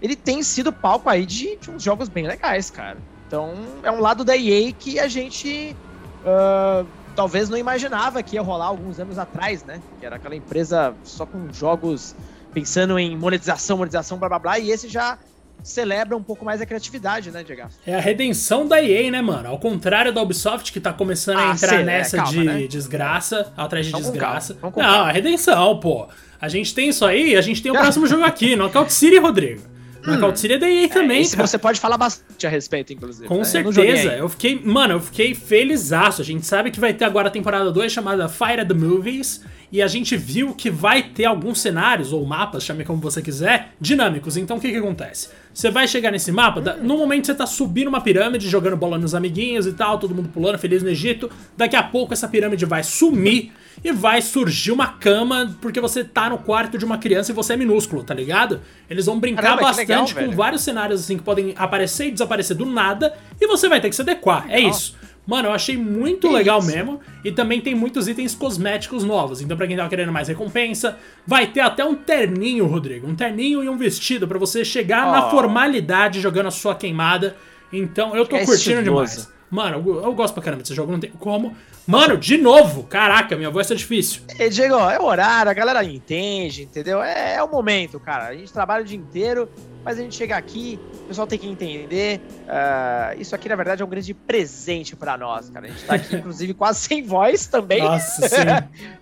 ele 0.00 0.14
tem 0.14 0.44
sido 0.44 0.72
palco 0.72 1.10
aí 1.10 1.26
de, 1.26 1.56
de 1.56 1.68
uns 1.68 1.82
jogos 1.82 2.08
bem 2.08 2.28
legais, 2.28 2.70
cara. 2.70 2.96
Então 3.26 3.54
é 3.82 3.90
um 3.90 3.98
lado 3.98 4.24
da 4.24 4.36
EA 4.36 4.70
que 4.70 5.00
a 5.00 5.08
gente 5.08 5.74
uh, 6.22 6.86
talvez 7.16 7.48
não 7.48 7.58
imaginava 7.58 8.22
que 8.22 8.36
ia 8.36 8.42
rolar 8.42 8.66
alguns 8.66 9.00
anos 9.00 9.18
atrás, 9.18 9.64
né? 9.64 9.82
Que 9.98 10.06
era 10.06 10.14
aquela 10.14 10.36
empresa 10.36 10.94
só 11.02 11.26
com 11.26 11.52
jogos 11.52 12.14
pensando 12.54 12.96
em 13.00 13.16
monetização, 13.16 13.78
monetização, 13.78 14.16
blá 14.16 14.28
blá 14.28 14.38
blá, 14.38 14.58
e 14.60 14.70
esse 14.70 14.88
já 14.88 15.18
celebra 15.62 16.16
um 16.16 16.22
pouco 16.22 16.44
mais 16.44 16.60
a 16.60 16.66
criatividade, 16.66 17.30
né, 17.30 17.42
Diego? 17.42 17.68
É 17.86 17.94
a 17.94 18.00
redenção 18.00 18.66
da 18.66 18.82
EA, 18.82 19.10
né, 19.10 19.20
mano? 19.20 19.48
Ao 19.48 19.58
contrário 19.58 20.12
da 20.12 20.22
Ubisoft, 20.22 20.72
que 20.72 20.80
tá 20.80 20.92
começando 20.92 21.38
ah, 21.38 21.50
a 21.50 21.54
entrar 21.54 21.82
nessa 21.82 22.16
é, 22.16 22.20
calma, 22.20 22.32
de 22.32 22.44
né? 22.44 22.66
desgraça, 22.66 23.52
atrás 23.56 23.86
de 23.86 23.92
Vamos 23.92 24.08
desgraça. 24.08 24.56
Não, 24.62 25.04
a 25.04 25.10
redenção, 25.10 25.78
pô. 25.80 26.08
A 26.40 26.48
gente 26.48 26.74
tem 26.74 26.88
isso 26.88 27.04
aí, 27.04 27.36
a 27.36 27.40
gente 27.40 27.62
tem 27.62 27.72
o 27.72 27.74
próximo 27.78 28.06
jogo 28.06 28.24
aqui, 28.24 28.54
Knockout 28.56 28.92
City, 28.92 29.18
Rodrigo. 29.18 29.75
Hum. 30.06 30.12
Knockout 30.12 30.38
City 30.38 30.54
é 30.54 30.58
da 30.58 30.70
EA 30.70 30.88
também, 30.88 31.22
é, 31.22 31.28
cara. 31.28 31.46
Você 31.46 31.58
pode 31.58 31.80
falar 31.80 31.98
bastante 31.98 32.46
a 32.46 32.50
respeito, 32.50 32.92
inclusive. 32.92 33.26
Com 33.26 33.38
né? 33.38 33.44
certeza. 33.44 34.12
Eu, 34.12 34.18
eu, 34.18 34.28
fiquei, 34.28 34.60
mano, 34.64 34.94
eu 34.94 35.00
fiquei 35.00 35.34
felizaço. 35.34 36.22
A 36.22 36.24
gente 36.24 36.46
sabe 36.46 36.70
que 36.70 36.78
vai 36.78 36.94
ter 36.94 37.04
agora 37.04 37.28
a 37.28 37.30
temporada 37.30 37.70
2 37.70 37.92
chamada 37.92 38.28
Fire 38.28 38.64
the 38.66 38.74
Movies 38.74 39.42
e 39.70 39.82
a 39.82 39.86
gente 39.88 40.16
viu 40.16 40.54
que 40.54 40.70
vai 40.70 41.02
ter 41.02 41.24
alguns 41.24 41.60
cenários, 41.60 42.12
ou 42.12 42.24
mapas, 42.24 42.64
chame 42.64 42.84
como 42.84 43.00
você 43.00 43.20
quiser, 43.20 43.72
dinâmicos. 43.80 44.36
Então 44.36 44.56
o 44.56 44.60
que 44.60 44.70
que 44.70 44.76
acontece? 44.76 45.28
Você 45.52 45.70
vai 45.70 45.88
chegar 45.88 46.10
nesse 46.10 46.30
mapa, 46.30 46.60
no 46.76 46.98
momento 46.98 47.26
você 47.26 47.34
tá 47.34 47.46
subindo 47.46 47.88
uma 47.88 48.00
pirâmide, 48.00 48.48
jogando 48.48 48.76
bola 48.76 48.98
nos 48.98 49.14
amiguinhos 49.14 49.66
e 49.66 49.72
tal, 49.72 49.98
todo 49.98 50.14
mundo 50.14 50.28
pulando, 50.28 50.58
feliz 50.58 50.82
no 50.82 50.88
Egito. 50.88 51.30
Daqui 51.56 51.76
a 51.76 51.82
pouco 51.82 52.12
essa 52.12 52.28
pirâmide 52.28 52.64
vai 52.64 52.84
sumir 52.84 53.52
e 53.84 53.92
vai 53.92 54.20
surgir 54.22 54.72
uma 54.72 54.88
cama 54.88 55.56
porque 55.60 55.80
você 55.80 56.04
tá 56.04 56.30
no 56.30 56.38
quarto 56.38 56.78
de 56.78 56.84
uma 56.84 56.98
criança 56.98 57.32
e 57.32 57.34
você 57.34 57.54
é 57.54 57.56
minúsculo, 57.56 58.02
tá 58.02 58.14
ligado? 58.14 58.60
Eles 58.88 59.06
vão 59.06 59.18
brincar 59.18 59.42
Caramba, 59.42 59.62
bastante 59.62 59.88
legal, 59.88 60.06
com 60.06 60.14
velho. 60.14 60.32
vários 60.32 60.62
cenários 60.62 61.00
assim 61.00 61.16
que 61.16 61.22
podem 61.22 61.54
aparecer 61.56 62.06
e 62.06 62.10
desaparecer 62.10 62.56
do 62.56 62.66
nada 62.66 63.14
e 63.40 63.46
você 63.46 63.68
vai 63.68 63.80
ter 63.80 63.88
que 63.88 63.96
se 63.96 64.02
adequar. 64.02 64.46
É 64.48 64.60
isso. 64.60 64.96
Mano, 65.26 65.48
eu 65.48 65.52
achei 65.52 65.76
muito 65.76 66.28
que 66.28 66.34
legal 66.34 66.60
isso? 66.60 66.68
mesmo. 66.68 67.00
E 67.24 67.32
também 67.32 67.60
tem 67.60 67.74
muitos 67.74 68.06
itens 68.06 68.34
cosméticos 68.34 69.02
novos. 69.02 69.40
Então, 69.40 69.56
pra 69.56 69.66
quem 69.66 69.76
tava 69.76 69.88
querendo 69.88 70.12
mais 70.12 70.28
recompensa, 70.28 70.98
vai 71.26 71.48
ter 71.48 71.60
até 71.60 71.84
um 71.84 71.96
terninho, 71.96 72.64
Rodrigo. 72.66 73.08
Um 73.08 73.16
terninho 73.16 73.64
e 73.64 73.68
um 73.68 73.76
vestido 73.76 74.28
para 74.28 74.38
você 74.38 74.64
chegar 74.64 75.08
oh. 75.08 75.10
na 75.10 75.28
formalidade 75.28 76.20
jogando 76.20 76.46
a 76.46 76.52
sua 76.52 76.76
queimada. 76.76 77.36
Então, 77.72 78.14
eu 78.14 78.24
tô 78.24 78.36
é 78.36 78.44
curtindo 78.44 78.84
demais. 78.84 79.28
Mano, 79.56 79.82
eu, 79.86 80.04
eu, 80.04 80.14
gosto 80.14 80.34
pra 80.34 80.42
caramba 80.42 80.62
desse 80.62 80.74
jogo, 80.74 80.92
não 80.92 81.00
tem 81.00 81.10
como. 81.10 81.56
Mano, 81.86 82.18
de 82.18 82.36
novo! 82.36 82.84
Caraca, 82.84 83.34
minha 83.36 83.50
voz 83.50 83.66
tá 83.66 83.74
difícil. 83.74 84.22
É, 84.38 84.48
Diego, 84.48 84.74
é 84.74 85.00
o 85.00 85.04
horário, 85.04 85.50
a 85.50 85.54
galera 85.54 85.82
entende, 85.82 86.64
entendeu? 86.64 87.02
É, 87.02 87.36
é 87.36 87.42
o 87.42 87.50
momento, 87.50 87.98
cara. 87.98 88.26
A 88.26 88.34
gente 88.34 88.52
trabalha 88.52 88.82
o 88.82 88.86
dia 88.86 88.98
inteiro 88.98 89.48
mas 89.86 90.00
a 90.00 90.02
gente 90.02 90.16
chega 90.16 90.36
aqui, 90.36 90.80
o 91.04 91.06
pessoal 91.06 91.28
tem 91.28 91.38
que 91.38 91.46
entender. 91.46 92.20
Uh, 92.42 93.20
isso 93.20 93.36
aqui, 93.36 93.48
na 93.48 93.54
verdade, 93.54 93.82
é 93.82 93.84
um 93.84 93.88
grande 93.88 94.12
presente 94.12 94.96
para 94.96 95.16
nós, 95.16 95.48
cara. 95.48 95.66
A 95.66 95.68
gente 95.70 95.84
tá 95.84 95.94
aqui, 95.94 96.16
inclusive, 96.18 96.54
quase 96.54 96.80
sem 96.80 97.04
voz 97.04 97.46
também. 97.46 97.84
Nossa, 97.84 98.26
sim. 98.28 98.36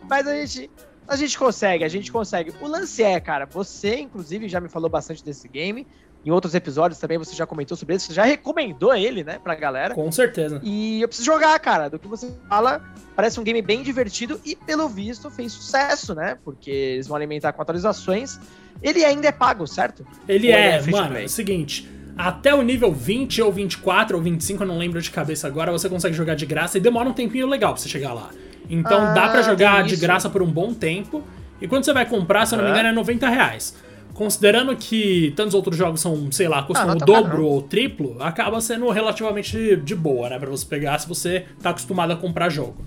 mas 0.06 0.28
a 0.28 0.34
gente, 0.34 0.70
a 1.08 1.16
gente 1.16 1.38
consegue, 1.38 1.84
a 1.84 1.88
gente 1.88 2.12
consegue. 2.12 2.52
O 2.60 2.68
lance 2.68 3.02
é, 3.02 3.18
cara, 3.18 3.46
você, 3.46 3.96
inclusive, 4.00 4.46
já 4.46 4.60
me 4.60 4.68
falou 4.68 4.90
bastante 4.90 5.24
desse 5.24 5.48
game. 5.48 5.86
Em 6.24 6.30
outros 6.30 6.54
episódios 6.54 6.98
também 6.98 7.18
você 7.18 7.34
já 7.36 7.46
comentou 7.46 7.76
sobre 7.76 7.94
ele, 7.94 8.00
você 8.00 8.14
já 8.14 8.24
recomendou 8.24 8.94
ele, 8.94 9.22
né, 9.22 9.38
pra 9.42 9.54
galera. 9.54 9.94
Com 9.94 10.10
certeza. 10.10 10.58
E 10.62 11.02
eu 11.02 11.08
preciso 11.08 11.26
jogar, 11.26 11.58
cara. 11.60 11.90
Do 11.90 11.98
que 11.98 12.08
você 12.08 12.32
fala, 12.48 12.82
parece 13.14 13.38
um 13.38 13.44
game 13.44 13.60
bem 13.60 13.82
divertido 13.82 14.40
e, 14.44 14.56
pelo 14.56 14.88
visto, 14.88 15.30
fez 15.30 15.52
sucesso, 15.52 16.14
né? 16.14 16.38
Porque 16.42 16.70
eles 16.70 17.06
vão 17.06 17.16
alimentar 17.16 17.52
com 17.52 17.60
atualizações. 17.60 18.40
Ele 18.82 19.04
ainda 19.04 19.28
é 19.28 19.32
pago, 19.32 19.66
certo? 19.66 20.06
Ele 20.26 20.48
ou 20.48 20.54
é, 20.54 20.76
é 20.78 20.82
mano, 20.90 21.18
é 21.18 21.24
o 21.24 21.28
seguinte. 21.28 21.90
Até 22.16 22.54
o 22.54 22.62
nível 22.62 22.92
20 22.92 23.42
ou 23.42 23.52
24 23.52 24.16
ou 24.16 24.22
25, 24.22 24.62
eu 24.62 24.66
não 24.66 24.78
lembro 24.78 25.02
de 25.02 25.10
cabeça 25.10 25.46
agora, 25.46 25.72
você 25.72 25.88
consegue 25.88 26.14
jogar 26.14 26.36
de 26.36 26.46
graça 26.46 26.78
e 26.78 26.80
demora 26.80 27.08
um 27.08 27.12
tempinho 27.12 27.46
legal 27.46 27.72
pra 27.74 27.82
você 27.82 27.88
chegar 27.88 28.14
lá. 28.14 28.30
Então 28.70 28.98
Ah, 29.08 29.12
dá 29.12 29.28
pra 29.28 29.42
jogar 29.42 29.82
de 29.84 29.94
isso. 29.94 30.02
graça 30.02 30.30
por 30.30 30.40
um 30.40 30.50
bom 30.50 30.72
tempo. 30.72 31.22
E 31.60 31.68
quando 31.68 31.84
você 31.84 31.92
vai 31.92 32.06
comprar, 32.06 32.46
se 32.46 32.54
eu 32.54 32.58
não 32.58 32.64
me 32.64 32.70
engano, 32.70 32.88
é 32.88 32.92
90 32.92 33.28
reais. 33.28 33.74
Considerando 34.14 34.74
que 34.76 35.32
tantos 35.36 35.54
outros 35.54 35.76
jogos 35.76 36.00
são, 36.00 36.30
sei 36.30 36.46
lá, 36.48 36.62
custam 36.62 36.90
Ah, 36.90 36.94
o 36.94 36.98
tá 36.98 37.04
dobro 37.04 37.44
ou 37.46 37.58
o 37.58 37.62
triplo, 37.62 38.16
acaba 38.22 38.60
sendo 38.60 38.88
relativamente 38.90 39.76
de 39.76 39.94
boa, 39.94 40.30
né? 40.30 40.38
Pra 40.38 40.48
você 40.48 40.64
pegar 40.64 40.98
se 41.00 41.08
você 41.08 41.46
tá 41.60 41.70
acostumado 41.70 42.12
a 42.12 42.16
comprar 42.16 42.48
jogo. 42.48 42.84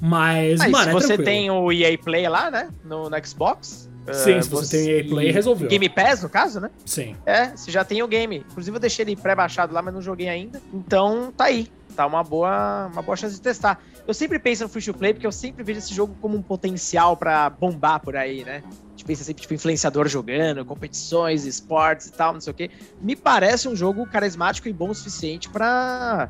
Mas, 0.00 0.58
Mas 0.58 0.70
mano, 0.70 0.84
se 0.84 0.88
é 0.88 0.92
você 0.92 1.06
tranquilo. 1.08 1.24
tem 1.24 1.50
o 1.50 1.70
EA 1.72 1.98
Play 1.98 2.26
lá, 2.28 2.50
né? 2.50 2.70
No, 2.84 3.10
no 3.10 3.26
Xbox. 3.26 3.88
Sim, 4.12 4.32
eh, 4.32 4.42
se 4.42 4.48
você 4.48 4.78
tem 4.78 4.86
o 4.86 4.96
EA 4.98 5.04
Play, 5.08 5.30
resolveu. 5.30 5.68
Game 5.68 5.88
Pass, 5.90 6.22
no 6.22 6.28
caso, 6.30 6.58
né? 6.60 6.70
Sim. 6.86 7.14
É, 7.26 7.48
você 7.54 7.70
já 7.70 7.84
tem 7.84 8.02
o 8.02 8.08
game. 8.08 8.38
Inclusive 8.50 8.74
eu 8.76 8.80
deixei 8.80 9.04
ele 9.04 9.14
pré-baixado 9.14 9.74
lá, 9.74 9.82
mas 9.82 9.92
não 9.92 10.00
joguei 10.00 10.28
ainda. 10.28 10.60
Então 10.72 11.30
tá 11.36 11.44
aí. 11.44 11.68
Tá 11.94 12.06
uma 12.06 12.24
boa, 12.24 12.88
uma 12.92 13.02
boa 13.02 13.16
chance 13.16 13.34
de 13.34 13.42
testar. 13.42 13.82
Eu 14.06 14.14
sempre 14.14 14.38
penso 14.38 14.62
no 14.62 14.68
free 14.70 14.82
to 14.82 14.94
play 14.94 15.12
porque 15.12 15.26
eu 15.26 15.32
sempre 15.32 15.62
vejo 15.62 15.80
esse 15.80 15.92
jogo 15.92 16.16
como 16.20 16.36
um 16.36 16.42
potencial 16.42 17.16
pra 17.16 17.50
bombar 17.50 18.00
por 18.00 18.16
aí, 18.16 18.42
né? 18.42 18.62
Gente 19.00 19.06
pensa 19.06 19.24
sempre 19.24 19.40
tipo 19.40 19.54
influenciador 19.54 20.06
jogando, 20.08 20.62
competições, 20.64 21.46
esportes 21.46 22.08
e 22.08 22.12
tal, 22.12 22.34
não 22.34 22.40
sei 22.40 22.50
o 22.50 22.54
quê. 22.54 22.70
Me 23.00 23.16
parece 23.16 23.66
um 23.66 23.74
jogo 23.74 24.06
carismático 24.06 24.68
e 24.68 24.72
bom 24.74 24.90
o 24.90 24.94
suficiente 24.94 25.48
pra 25.48 26.28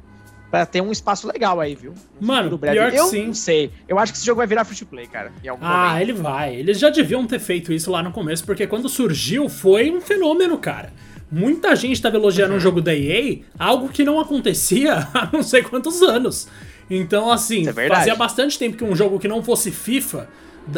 para 0.51 0.67
ter 0.67 0.81
um 0.81 0.91
espaço 0.91 1.29
legal 1.29 1.61
aí, 1.61 1.77
viu? 1.77 1.95
Mano, 2.21 2.59
breve. 2.59 2.77
pior 2.77 2.91
que 2.91 2.97
eu 2.97 3.07
sim. 3.07 3.27
não 3.29 3.35
sei. 3.35 3.71
Eu 3.89 4.01
acho 4.01 4.13
que 4.13 4.19
esse 4.19 4.27
jogo 4.27 4.39
vai 4.39 4.49
virar 4.49 4.65
free 4.65 4.77
to 4.77 4.85
play, 4.85 5.07
cara. 5.07 5.33
Ah, 5.61 5.91
momento. 5.91 6.03
ele 6.03 6.13
vai. 6.13 6.57
Eles 6.57 6.77
já 6.79 6.91
deviam 6.91 7.25
ter 7.25 7.39
feito 7.39 7.73
isso 7.73 7.89
lá 7.89 8.03
no 8.03 8.11
começo, 8.11 8.45
porque 8.45 8.67
quando 8.67 8.89
surgiu 8.89 9.49
foi 9.49 9.93
um 9.93 10.01
fenômeno, 10.01 10.59
cara. 10.59 10.93
Muita 11.31 11.77
gente 11.77 12.03
tava 12.03 12.17
elogiando 12.17 12.51
Uhum. 12.53 12.57
um 12.57 12.61
jogo 12.61 12.81
da 12.81 12.93
EA, 12.93 13.39
algo 13.57 13.89
que 13.91 14.03
não 14.03 14.19
acontecia 14.19 14.95
há 15.15 15.29
não 15.33 15.43
sei 15.45 15.63
quantos 15.63 16.03
anos. 16.03 16.49
Então, 16.89 17.31
assim, 17.31 17.69
é 17.69 17.89
fazia 17.89 18.17
bastante 18.17 18.59
tempo 18.59 18.77
que 18.77 18.83
um 18.83 18.97
jogo 18.97 19.21
que 19.21 19.29
não 19.29 19.45
fosse 19.45 19.71
FIFA 19.71 20.29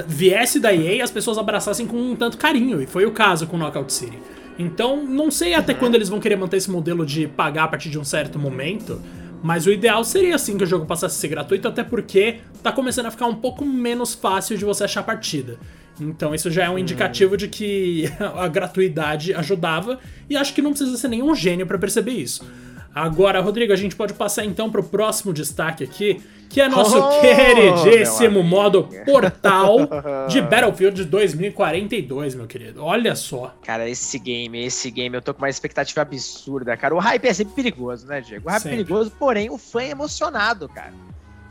viesse 0.06 0.58
da 0.60 0.72
EA 0.74 0.94
e 0.96 1.02
as 1.02 1.10
pessoas 1.10 1.38
abraçassem 1.38 1.86
com 1.86 1.96
um 1.96 2.16
tanto 2.16 2.38
carinho. 2.38 2.80
E 2.82 2.86
foi 2.86 3.04
o 3.04 3.10
caso 3.12 3.46
com 3.46 3.56
Knockout 3.58 3.92
City. 3.92 4.18
Então, 4.58 5.04
não 5.04 5.30
sei 5.30 5.52
Uhum. 5.54 5.58
até 5.58 5.74
quando 5.74 5.94
eles 5.94 6.08
vão 6.08 6.20
querer 6.20 6.36
manter 6.36 6.58
esse 6.58 6.70
modelo 6.70 7.04
de 7.06 7.26
pagar 7.26 7.64
a 7.64 7.68
partir 7.68 7.88
de 7.90 7.98
um 7.98 8.04
certo 8.04 8.38
momento. 8.38 9.00
Mas 9.42 9.66
o 9.66 9.72
ideal 9.72 10.04
seria 10.04 10.36
assim 10.36 10.56
que 10.56 10.62
o 10.62 10.66
jogo 10.66 10.86
passasse 10.86 11.16
a 11.16 11.20
ser 11.20 11.28
gratuito, 11.28 11.66
até 11.66 11.82
porque 11.82 12.36
tá 12.62 12.70
começando 12.70 13.06
a 13.06 13.10
ficar 13.10 13.26
um 13.26 13.34
pouco 13.34 13.64
menos 13.64 14.14
fácil 14.14 14.56
de 14.56 14.64
você 14.64 14.84
achar 14.84 15.02
partida. 15.02 15.58
Então 16.00 16.32
isso 16.34 16.48
já 16.50 16.64
é 16.64 16.70
um 16.70 16.78
indicativo 16.78 17.36
de 17.36 17.48
que 17.48 18.04
a 18.36 18.46
gratuidade 18.46 19.34
ajudava, 19.34 19.98
e 20.30 20.36
acho 20.36 20.54
que 20.54 20.62
não 20.62 20.70
precisa 20.70 20.96
ser 20.96 21.08
nenhum 21.08 21.34
gênio 21.34 21.66
pra 21.66 21.76
perceber 21.76 22.12
isso. 22.12 22.44
Agora, 22.94 23.40
Rodrigo, 23.40 23.72
a 23.72 23.76
gente 23.76 23.96
pode 23.96 24.12
passar 24.12 24.44
então 24.44 24.70
pro 24.70 24.82
próximo 24.82 25.32
destaque 25.32 25.82
aqui, 25.82 26.22
que 26.48 26.60
é 26.60 26.68
nosso 26.68 26.98
Oh, 26.98 27.20
queridíssimo 27.20 28.42
modo 28.42 28.86
Portal 29.06 29.78
de 30.28 30.42
Battlefield 30.42 31.04
2042, 31.06 32.34
meu 32.34 32.46
querido. 32.46 32.84
Olha 32.84 33.16
só. 33.16 33.54
Cara, 33.64 33.88
esse 33.88 34.18
game, 34.18 34.62
esse 34.62 34.90
game, 34.90 35.16
eu 35.16 35.22
tô 35.22 35.32
com 35.32 35.40
uma 35.42 35.48
expectativa 35.48 36.02
absurda, 36.02 36.76
cara. 36.76 36.94
O 36.94 36.98
hype 36.98 37.26
é 37.26 37.32
sempre 37.32 37.54
perigoso, 37.54 38.06
né, 38.06 38.20
Diego? 38.20 38.46
O 38.46 38.50
hype 38.50 38.62
Sempre. 38.62 38.80
é 38.80 38.84
perigoso, 38.84 39.12
porém 39.18 39.48
o 39.48 39.56
fã 39.56 39.82
é 39.82 39.90
emocionado, 39.90 40.68
cara. 40.68 40.92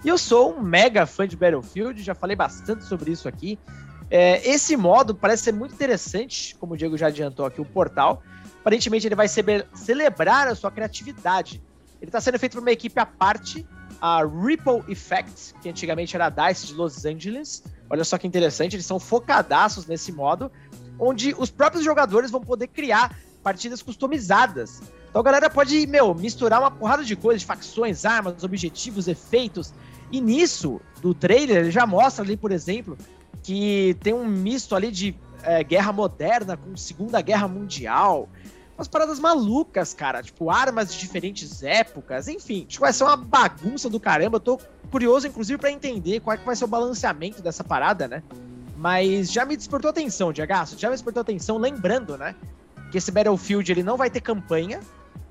E 0.05 0.09
eu 0.09 0.17
sou 0.17 0.55
um 0.55 0.61
mega 0.61 1.05
fã 1.07 1.27
de 1.27 1.35
Battlefield, 1.35 2.01
já 2.03 2.13
falei 2.13 2.35
bastante 2.35 2.83
sobre 2.85 3.11
isso 3.11 3.27
aqui. 3.27 3.57
É, 4.09 4.47
esse 4.47 4.75
modo 4.75 5.15
parece 5.15 5.43
ser 5.45 5.53
muito 5.53 5.73
interessante, 5.73 6.55
como 6.59 6.73
o 6.73 6.77
Diego 6.77 6.97
já 6.97 7.07
adiantou 7.07 7.45
aqui, 7.45 7.61
o 7.61 7.65
portal. 7.65 8.21
Aparentemente 8.61 9.07
ele 9.07 9.15
vai 9.15 9.27
celebrar 9.27 10.47
a 10.47 10.55
sua 10.55 10.71
criatividade. 10.71 11.61
Ele 11.99 12.09
está 12.09 12.21
sendo 12.21 12.39
feito 12.39 12.53
por 12.53 12.61
uma 12.61 12.71
equipe 12.71 12.99
à 12.99 13.05
parte, 13.05 13.67
a 13.99 14.23
Ripple 14.23 14.83
Effect, 14.87 15.53
que 15.61 15.69
antigamente 15.69 16.15
era 16.15 16.27
a 16.27 16.29
DICE 16.29 16.67
de 16.67 16.73
Los 16.73 17.05
Angeles. 17.05 17.63
Olha 17.89 18.03
só 18.03 18.17
que 18.17 18.25
interessante, 18.25 18.75
eles 18.75 18.85
são 18.85 18.99
focadaços 18.99 19.85
nesse 19.85 20.11
modo, 20.11 20.51
onde 20.97 21.35
os 21.37 21.49
próprios 21.51 21.83
jogadores 21.83 22.31
vão 22.31 22.41
poder 22.41 22.67
criar 22.67 23.15
partidas 23.43 23.81
customizadas. 23.81 24.81
Então 25.09 25.19
a 25.19 25.23
galera 25.23 25.49
pode, 25.49 25.85
meu, 25.87 26.15
misturar 26.15 26.61
uma 26.61 26.71
porrada 26.71 27.03
de 27.03 27.15
coisas, 27.15 27.41
de 27.41 27.47
facções, 27.47 28.05
armas, 28.05 28.43
objetivos, 28.43 29.07
efeitos. 29.07 29.73
E 30.11 30.21
nisso, 30.21 30.79
do 31.01 31.13
trailer, 31.13 31.57
ele 31.57 31.71
já 31.71 31.85
mostra 31.85 32.23
ali, 32.23 32.37
por 32.37 32.51
exemplo, 32.51 32.97
que 33.43 33.97
tem 34.01 34.13
um 34.13 34.25
misto 34.25 34.75
ali 34.75 34.91
de 34.91 35.15
é, 35.43 35.63
guerra 35.63 35.91
moderna 35.91 36.55
com 36.55 36.75
Segunda 36.77 37.21
Guerra 37.21 37.47
Mundial. 37.47 38.29
Umas 38.81 38.87
paradas 38.87 39.19
malucas, 39.19 39.93
cara. 39.93 40.23
Tipo, 40.23 40.49
armas 40.49 40.91
de 40.91 40.97
diferentes 40.97 41.61
épocas. 41.61 42.27
Enfim, 42.27 42.65
acho 42.67 42.79
vai 42.79 42.91
ser 42.91 43.03
uma 43.03 43.15
bagunça 43.15 43.87
do 43.87 43.99
caramba. 43.99 44.37
Eu 44.37 44.39
tô 44.39 44.59
curioso, 44.89 45.27
inclusive, 45.27 45.59
pra 45.59 45.69
entender 45.69 46.19
qual 46.19 46.33
é 46.33 46.37
que 46.37 46.43
vai 46.43 46.55
ser 46.55 46.63
o 46.63 46.67
balanceamento 46.67 47.43
dessa 47.43 47.63
parada, 47.63 48.07
né? 48.07 48.23
Mas 48.75 49.31
já 49.31 49.45
me 49.45 49.55
despertou 49.55 49.91
atenção, 49.91 50.33
Diego. 50.33 50.51
Já 50.75 50.89
me 50.89 50.95
despertou 50.95 51.21
atenção, 51.21 51.59
lembrando, 51.59 52.17
né? 52.17 52.33
Que 52.91 52.97
esse 52.97 53.11
Battlefield 53.11 53.71
ele 53.71 53.83
não 53.83 53.97
vai 53.97 54.09
ter 54.09 54.19
campanha. 54.19 54.79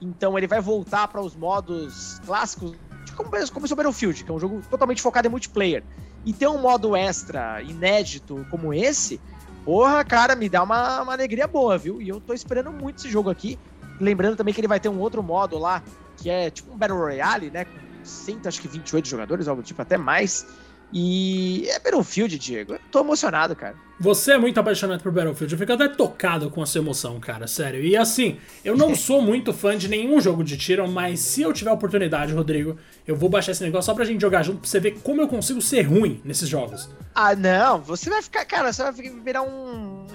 Então 0.00 0.38
ele 0.38 0.46
vai 0.46 0.60
voltar 0.60 1.08
para 1.08 1.20
os 1.20 1.34
modos 1.34 2.20
clássicos 2.24 2.76
de 3.04 3.12
como 3.14 3.30
começou 3.30 3.74
o 3.74 3.76
Battlefield, 3.76 4.22
que 4.22 4.30
é 4.30 4.34
um 4.34 4.38
jogo 4.38 4.62
totalmente 4.70 5.02
focado 5.02 5.26
em 5.26 5.30
multiplayer. 5.30 5.82
E 6.24 6.32
ter 6.32 6.46
um 6.46 6.58
modo 6.58 6.94
extra 6.94 7.60
inédito 7.62 8.46
como 8.48 8.72
esse, 8.72 9.20
porra, 9.64 10.04
cara, 10.04 10.34
me 10.34 10.48
dá 10.48 10.62
uma, 10.62 11.02
uma 11.02 11.12
alegria 11.12 11.46
boa, 11.46 11.76
viu? 11.78 12.00
E 12.00 12.08
eu 12.08 12.20
tô 12.20 12.32
esperando 12.32 12.72
muito 12.72 12.98
esse 12.98 13.08
jogo 13.08 13.30
aqui. 13.30 13.58
Lembrando 14.00 14.36
também 14.36 14.54
que 14.54 14.60
ele 14.60 14.68
vai 14.68 14.80
ter 14.80 14.88
um 14.88 14.98
outro 14.98 15.22
modo 15.22 15.58
lá, 15.58 15.82
que 16.16 16.30
é 16.30 16.50
tipo 16.50 16.72
um 16.72 16.76
Battle 16.76 16.98
Royale, 16.98 17.50
né? 17.50 17.64
Com 17.64 17.78
100, 18.02 18.40
acho 18.46 18.60
que 18.60 18.68
28 18.68 19.06
jogadores, 19.06 19.48
algo 19.48 19.62
tipo, 19.62 19.80
até 19.82 19.96
mais. 19.96 20.46
E 20.92 21.66
é 21.68 21.78
Battlefield, 21.78 22.38
Diego. 22.38 22.74
Eu 22.74 22.80
tô 22.90 23.00
emocionado, 23.00 23.54
cara. 23.54 23.74
Você 23.98 24.32
é 24.32 24.38
muito 24.38 24.58
apaixonado 24.58 25.02
por 25.02 25.12
Battlefield, 25.12 25.52
eu 25.52 25.58
fico 25.58 25.72
até 25.72 25.86
tocado 25.86 26.50
com 26.50 26.62
a 26.62 26.66
sua 26.66 26.80
emoção, 26.80 27.20
cara, 27.20 27.46
sério. 27.46 27.84
E 27.84 27.94
assim, 27.96 28.38
eu 28.64 28.74
não 28.74 28.94
sou 28.96 29.20
muito 29.20 29.52
fã 29.52 29.76
de 29.76 29.88
nenhum 29.88 30.20
jogo 30.20 30.42
de 30.42 30.56
tiro, 30.56 30.88
mas 30.90 31.20
se 31.20 31.42
eu 31.42 31.52
tiver 31.52 31.70
oportunidade, 31.70 32.32
Rodrigo, 32.32 32.78
eu 33.06 33.14
vou 33.14 33.28
baixar 33.28 33.52
esse 33.52 33.62
negócio 33.62 33.86
só 33.86 33.94
pra 33.94 34.06
gente 34.06 34.20
jogar 34.20 34.42
junto, 34.42 34.60
pra 34.60 34.68
você 34.70 34.80
ver 34.80 34.98
como 35.02 35.20
eu 35.20 35.28
consigo 35.28 35.60
ser 35.60 35.82
ruim 35.82 36.20
nesses 36.24 36.48
jogos. 36.48 36.88
Ah, 37.14 37.36
não, 37.36 37.78
você 37.82 38.08
vai 38.08 38.22
ficar, 38.22 38.44
cara, 38.46 38.72
você 38.72 38.82
vai 38.82 38.92
virar 38.92 39.42
um, 39.42 40.06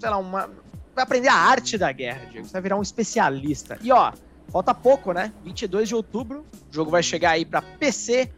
sei 0.00 0.10
lá, 0.10 0.18
uma, 0.18 0.50
vai 0.92 1.04
aprender 1.04 1.28
a 1.28 1.34
arte 1.34 1.78
da 1.78 1.92
guerra, 1.92 2.26
Diego, 2.32 2.46
você 2.46 2.52
vai 2.52 2.62
virar 2.62 2.76
um 2.76 2.82
especialista. 2.82 3.78
E 3.80 3.92
ó, 3.92 4.12
falta 4.50 4.74
pouco, 4.74 5.12
né? 5.12 5.32
22 5.44 5.88
de 5.88 5.94
outubro, 5.94 6.44
o 6.68 6.74
jogo 6.74 6.90
vai 6.90 7.02
chegar 7.02 7.30
aí 7.30 7.44
pra 7.44 7.62
PC, 7.62 8.28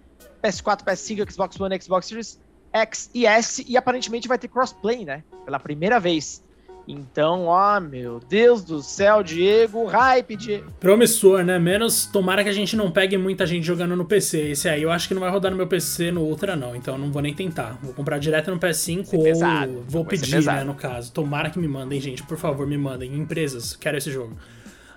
PS4, 0.43 0.85
PS5, 0.85 1.31
Xbox 1.31 1.61
One, 1.61 1.81
Xbox 1.81 2.07
Series 2.07 2.41
X 2.73 3.11
e 3.15 3.27
S, 3.27 3.65
e 3.69 3.77
aparentemente 3.77 4.27
vai 4.27 4.39
ter 4.39 4.49
crossplay, 4.49 5.05
né? 5.05 5.23
Pela 5.45 5.61
primeira 5.61 6.01
vez. 6.01 6.43
Então, 6.89 7.47
ó, 7.47 7.79
meu 7.79 8.19
Deus 8.19 8.65
do 8.65 8.83
céu, 8.83 9.23
Diego, 9.23 9.87
hype, 9.87 10.37
Diego. 10.37 10.73
Promissor, 10.81 11.45
né? 11.45 11.59
Menos 11.59 12.07
tomara 12.07 12.43
que 12.43 12.51
a 12.51 12.53
gente 12.53 12.75
não 12.75 12.91
pegue 12.91 13.17
muita 13.17 13.47
gente 13.47 13.65
jogando 13.65 13.95
no 13.95 14.05
PC. 14.05 14.51
Esse 14.51 14.69
aí 14.69 14.83
eu 14.83 14.91
acho 14.91 15.07
que 15.07 15.15
não 15.15 15.21
vai 15.21 15.31
rodar 15.31 15.51
no 15.51 15.57
meu 15.57 15.67
PC 15.67 16.11
no 16.11 16.23
Ultra, 16.23 16.57
não. 16.57 16.75
Então 16.75 16.95
eu 16.95 16.99
não 16.99 17.13
vou 17.13 17.23
nem 17.23 17.35
tentar. 17.35 17.79
Vou 17.83 17.95
comprar 17.95 18.19
direto 18.19 18.51
no 18.51 18.59
PS5 18.59 19.05
ser 19.05 19.17
ou 19.17 19.23
pesado. 19.23 19.85
vou 19.87 20.03
Vai 20.03 20.19
pedir, 20.19 20.45
né? 20.45 20.65
No 20.65 20.75
caso. 20.75 21.13
Tomara 21.13 21.51
que 21.51 21.59
me 21.59 21.69
mandem, 21.69 22.01
gente. 22.01 22.23
Por 22.25 22.37
favor, 22.37 22.67
me 22.67 22.77
mandem. 22.77 23.15
Empresas, 23.15 23.77
quero 23.77 23.97
esse 23.97 24.11
jogo. 24.11 24.37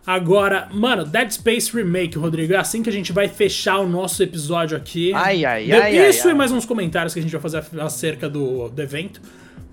Agora, 0.05 0.67
mano, 0.71 1.03
Dead 1.03 1.31
Space 1.31 1.75
Remake, 1.75 2.17
Rodrigo, 2.17 2.53
é 2.53 2.57
assim 2.57 2.83
que 2.83 2.89
a 2.89 2.93
gente 2.93 3.11
vai 3.11 3.27
fechar 3.27 3.79
o 3.79 3.87
nosso 3.89 4.21
episódio 4.21 4.77
aqui. 4.77 5.11
Ai, 5.13 5.43
ai, 5.43 5.65
De- 5.65 5.71
ai, 5.73 6.09
Isso 6.09 6.23
ai, 6.23 6.27
e 6.27 6.31
ai. 6.31 6.37
mais 6.37 6.51
uns 6.51 6.65
comentários 6.65 7.13
que 7.13 7.19
a 7.19 7.23
gente 7.23 7.31
vai 7.31 7.41
fazer 7.41 7.63
acerca 7.81 8.29
do, 8.29 8.69
do 8.69 8.81
evento. 8.81 9.19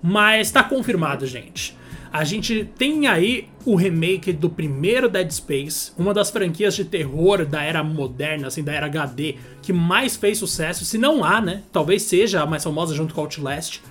Mas 0.01 0.51
tá 0.51 0.63
confirmado, 0.63 1.25
gente. 1.27 1.77
A 2.11 2.23
gente 2.23 2.69
tem 2.77 3.07
aí 3.07 3.47
o 3.65 3.75
remake 3.75 4.31
do 4.33 4.49
primeiro 4.49 5.09
Dead 5.09 5.29
Space, 5.31 5.91
uma 5.97 6.13
das 6.13 6.29
franquias 6.29 6.75
de 6.75 6.85
terror 6.85 7.45
da 7.45 7.63
era 7.63 7.83
moderna, 7.83 8.47
assim, 8.47 8.63
da 8.63 8.71
era 8.73 8.85
HD, 8.87 9.35
que 9.61 9.71
mais 9.73 10.15
fez 10.15 10.37
sucesso, 10.37 10.83
se 10.85 10.97
não 10.97 11.23
há, 11.23 11.41
né? 11.41 11.63
Talvez 11.71 12.03
seja 12.03 12.41
a 12.41 12.45
mais 12.45 12.63
famosa 12.63 12.93
junto 12.95 13.13
com 13.15 13.21
Outlast. 13.21 13.81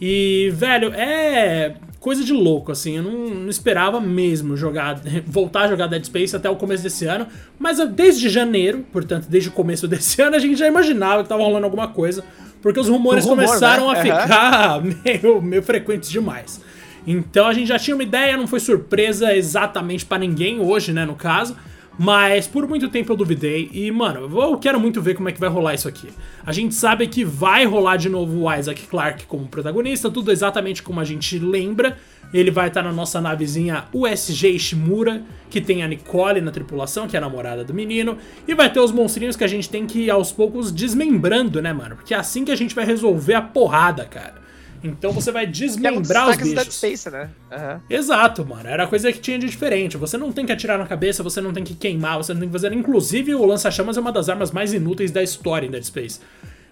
E, 0.00 0.50
velho, 0.54 0.92
é 0.94 1.76
coisa 2.00 2.24
de 2.24 2.32
louco, 2.32 2.72
assim. 2.72 2.96
Eu 2.96 3.02
não, 3.02 3.28
não 3.28 3.48
esperava 3.48 4.00
mesmo 4.00 4.56
jogar, 4.56 5.00
voltar 5.26 5.62
a 5.62 5.68
jogar 5.68 5.86
Dead 5.86 6.04
Space 6.04 6.34
até 6.34 6.48
o 6.48 6.56
começo 6.56 6.82
desse 6.82 7.04
ano. 7.04 7.26
Mas 7.58 7.78
desde 7.90 8.28
janeiro, 8.28 8.84
portanto, 8.90 9.26
desde 9.28 9.50
o 9.50 9.52
começo 9.52 9.86
desse 9.88 10.20
ano, 10.20 10.34
a 10.34 10.38
gente 10.38 10.56
já 10.56 10.66
imaginava 10.66 11.22
que 11.22 11.28
tava 11.28 11.44
rolando 11.44 11.66
alguma 11.66 11.88
coisa. 11.88 12.24
Porque 12.62 12.80
os 12.80 12.88
rumores 12.88 13.24
rumor, 13.24 13.44
começaram 13.44 13.92
né? 13.92 13.98
a 13.98 14.02
ficar 14.02 14.82
meio, 15.04 15.40
meio 15.40 15.62
frequentes 15.62 16.10
demais. 16.10 16.60
Então 17.06 17.46
a 17.46 17.54
gente 17.54 17.68
já 17.68 17.78
tinha 17.78 17.94
uma 17.94 18.02
ideia, 18.02 18.36
não 18.36 18.46
foi 18.46 18.60
surpresa 18.60 19.34
exatamente 19.34 20.04
pra 20.04 20.18
ninguém 20.18 20.60
hoje, 20.60 20.92
né, 20.92 21.06
no 21.06 21.14
caso. 21.14 21.56
Mas 22.02 22.46
por 22.46 22.66
muito 22.66 22.88
tempo 22.88 23.12
eu 23.12 23.16
duvidei 23.16 23.68
e, 23.74 23.90
mano, 23.90 24.20
eu 24.40 24.56
quero 24.56 24.80
muito 24.80 25.02
ver 25.02 25.14
como 25.14 25.28
é 25.28 25.32
que 25.32 25.38
vai 25.38 25.50
rolar 25.50 25.74
isso 25.74 25.86
aqui. 25.86 26.08
A 26.46 26.50
gente 26.50 26.74
sabe 26.74 27.06
que 27.06 27.26
vai 27.26 27.66
rolar 27.66 27.98
de 27.98 28.08
novo 28.08 28.40
o 28.40 28.54
Isaac 28.54 28.86
Clarke 28.86 29.26
como 29.26 29.46
protagonista, 29.46 30.10
tudo 30.10 30.32
exatamente 30.32 30.82
como 30.82 30.98
a 30.98 31.04
gente 31.04 31.38
lembra. 31.38 31.98
Ele 32.32 32.50
vai 32.50 32.68
estar 32.68 32.82
na 32.82 32.90
nossa 32.90 33.20
navezinha 33.20 33.84
USG 33.92 34.48
Ishimura, 34.48 35.22
que 35.50 35.60
tem 35.60 35.82
a 35.82 35.88
Nicole 35.88 36.40
na 36.40 36.50
tripulação, 36.50 37.06
que 37.06 37.16
é 37.16 37.18
a 37.18 37.20
namorada 37.20 37.64
do 37.64 37.74
menino. 37.74 38.16
E 38.48 38.54
vai 38.54 38.72
ter 38.72 38.80
os 38.80 38.92
monstrinhos 38.92 39.36
que 39.36 39.44
a 39.44 39.48
gente 39.48 39.68
tem 39.68 39.86
que 39.86 40.04
ir 40.04 40.10
aos 40.10 40.32
poucos 40.32 40.72
desmembrando, 40.72 41.60
né, 41.60 41.70
mano? 41.70 41.96
Porque 41.96 42.14
é 42.14 42.16
assim 42.16 42.46
que 42.46 42.50
a 42.50 42.56
gente 42.56 42.74
vai 42.74 42.86
resolver 42.86 43.34
a 43.34 43.42
porrada, 43.42 44.06
cara. 44.06 44.40
Então 44.82 45.12
você 45.12 45.30
vai 45.30 45.46
desmembrar 45.46 46.28
é 46.28 46.30
os 46.30 46.36
bichos. 46.36 46.54
Dead 46.54 46.70
Space, 46.70 47.10
né? 47.10 47.30
Uhum. 47.50 47.80
Exato, 47.88 48.44
mano. 48.44 48.68
Era 48.68 48.84
a 48.84 48.86
coisa 48.86 49.12
que 49.12 49.18
tinha 49.18 49.38
de 49.38 49.46
diferente. 49.46 49.96
Você 49.96 50.16
não 50.16 50.32
tem 50.32 50.46
que 50.46 50.52
atirar 50.52 50.78
na 50.78 50.86
cabeça, 50.86 51.22
você 51.22 51.40
não 51.40 51.52
tem 51.52 51.62
que 51.62 51.74
queimar, 51.74 52.16
você 52.16 52.32
não 52.32 52.40
tem 52.40 52.48
que 52.48 52.52
fazer. 52.52 52.72
Inclusive, 52.72 53.34
o 53.34 53.44
lança-chamas 53.44 53.96
é 53.96 54.00
uma 54.00 54.12
das 54.12 54.28
armas 54.28 54.50
mais 54.50 54.72
inúteis 54.72 55.10
da 55.10 55.22
história 55.22 55.66
em 55.66 55.70
Dead 55.70 55.84
Space. 55.84 56.20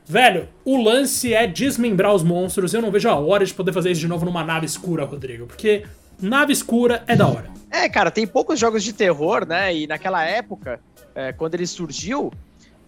Velho, 0.07 0.49
o 0.65 0.83
lance 0.83 1.35
é 1.35 1.47
desmembrar 1.47 2.15
os 2.15 2.23
monstros. 2.23 2.73
Eu 2.73 2.81
não 2.81 2.91
vejo 2.91 3.09
a 3.11 3.15
hora 3.15 3.45
de 3.45 3.53
poder 3.53 3.73
fazer 3.73 3.91
isso 3.91 4.00
de 4.00 4.09
novo 4.09 4.25
numa 4.25 4.43
nave 4.43 4.65
escura, 4.65 5.05
Rodrigo. 5.05 5.47
Porque 5.47 5.85
nave 6.21 6.53
escura 6.53 7.05
é 7.07 7.15
da 7.15 7.29
hora. 7.29 7.50
É, 7.71 7.88
cara, 7.91 8.11
tem 8.11 8.27
poucos 8.27 8.59
jogos 8.59 8.83
de 8.83 8.95
terror, 8.95 9.47
né? 9.47 9.75
E 9.77 9.87
naquela 9.87 10.25
época, 10.25 10.81
é, 11.15 11.33
quando 11.33 11.55
ele 11.55 11.67
surgiu, 11.67 12.33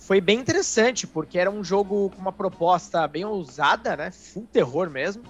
foi 0.00 0.20
bem 0.20 0.40
interessante, 0.40 1.06
porque 1.06 1.38
era 1.38 1.50
um 1.50 1.62
jogo 1.62 2.10
com 2.10 2.20
uma 2.20 2.32
proposta 2.32 3.06
bem 3.06 3.24
ousada, 3.24 3.96
né? 3.96 4.10
Full 4.10 4.48
terror 4.52 4.90
mesmo. 4.90 5.22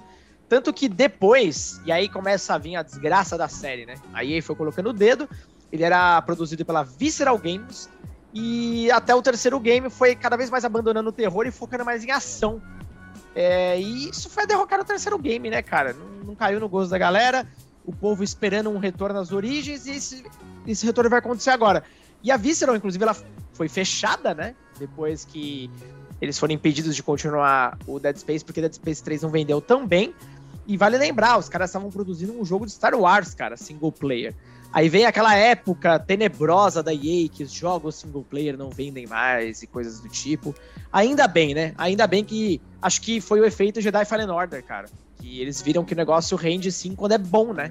Tanto 0.48 0.72
que 0.72 0.88
depois, 0.88 1.80
e 1.84 1.92
aí 1.92 2.08
começa 2.08 2.54
a 2.54 2.58
vir 2.58 2.76
a 2.76 2.82
desgraça 2.82 3.36
da 3.36 3.48
série, 3.48 3.84
né? 3.84 3.96
Aí 4.14 4.40
foi 4.40 4.56
colocando 4.56 4.88
o 4.88 4.92
dedo. 4.92 5.28
Ele 5.70 5.84
era 5.84 6.20
produzido 6.22 6.64
pela 6.64 6.82
Visceral 6.82 7.38
Games, 7.38 7.88
e 8.32 8.90
até 8.90 9.14
o 9.14 9.22
terceiro 9.22 9.58
game 9.58 9.90
foi 9.90 10.14
cada 10.14 10.36
vez 10.36 10.50
mais 10.50 10.64
abandonando 10.64 11.08
o 11.08 11.12
terror 11.12 11.46
e 11.46 11.50
focando 11.50 11.84
mais 11.84 12.04
em 12.04 12.10
ação. 12.10 12.62
É, 13.34 13.80
e 13.80 14.08
isso 14.08 14.30
foi 14.30 14.46
derrocar 14.46 14.80
o 14.80 14.84
terceiro 14.84 15.18
game, 15.18 15.50
né, 15.50 15.62
cara? 15.62 15.92
Não, 15.92 16.06
não, 16.26 16.34
caiu 16.34 16.60
no 16.60 16.68
gosto 16.68 16.90
da 16.90 16.98
galera. 16.98 17.46
O 17.84 17.92
povo 17.92 18.22
esperando 18.22 18.70
um 18.70 18.78
retorno 18.78 19.18
às 19.18 19.32
origens 19.32 19.86
e 19.86 19.92
esse, 19.92 20.24
esse 20.66 20.86
retorno 20.86 21.10
vai 21.10 21.18
acontecer 21.18 21.50
agora. 21.50 21.82
E 22.22 22.30
a 22.30 22.36
Visceral, 22.36 22.76
inclusive, 22.76 23.02
ela 23.02 23.16
foi 23.60 23.68
fechada, 23.68 24.32
né? 24.32 24.54
Depois 24.78 25.22
que 25.22 25.70
eles 26.18 26.38
foram 26.38 26.54
impedidos 26.54 26.96
de 26.96 27.02
continuar 27.02 27.76
o 27.86 28.00
Dead 28.00 28.16
Space, 28.16 28.42
porque 28.42 28.58
Dead 28.58 28.72
Space 28.72 29.04
3 29.04 29.20
não 29.20 29.28
vendeu 29.28 29.60
tão 29.60 29.86
bem. 29.86 30.14
E 30.66 30.78
vale 30.78 30.96
lembrar, 30.96 31.36
os 31.36 31.46
caras 31.46 31.68
estavam 31.68 31.90
produzindo 31.90 32.32
um 32.32 32.42
jogo 32.42 32.64
de 32.64 32.72
Star 32.72 32.94
Wars, 32.94 33.34
cara, 33.34 33.58
single 33.58 33.92
player. 33.92 34.34
Aí 34.72 34.88
vem 34.88 35.04
aquela 35.04 35.34
época 35.34 35.98
tenebrosa 35.98 36.82
da 36.82 36.94
EA 36.94 37.28
que 37.28 37.42
os 37.42 37.52
jogos 37.52 37.96
single 37.96 38.24
player 38.24 38.56
não 38.56 38.70
vendem 38.70 39.06
mais 39.06 39.62
e 39.62 39.66
coisas 39.66 40.00
do 40.00 40.08
tipo. 40.08 40.54
Ainda 40.90 41.28
bem, 41.28 41.52
né? 41.52 41.74
Ainda 41.76 42.06
bem 42.06 42.24
que 42.24 42.62
acho 42.80 43.02
que 43.02 43.20
foi 43.20 43.40
o 43.40 43.44
efeito 43.44 43.78
Jedi 43.82 44.06
Fallen 44.06 44.30
Order, 44.30 44.64
cara. 44.64 44.88
Que 45.18 45.38
eles 45.38 45.60
viram 45.60 45.84
que 45.84 45.92
o 45.92 45.96
negócio 45.96 46.34
rende 46.34 46.72
sim 46.72 46.94
quando 46.94 47.12
é 47.12 47.18
bom, 47.18 47.52
né? 47.52 47.70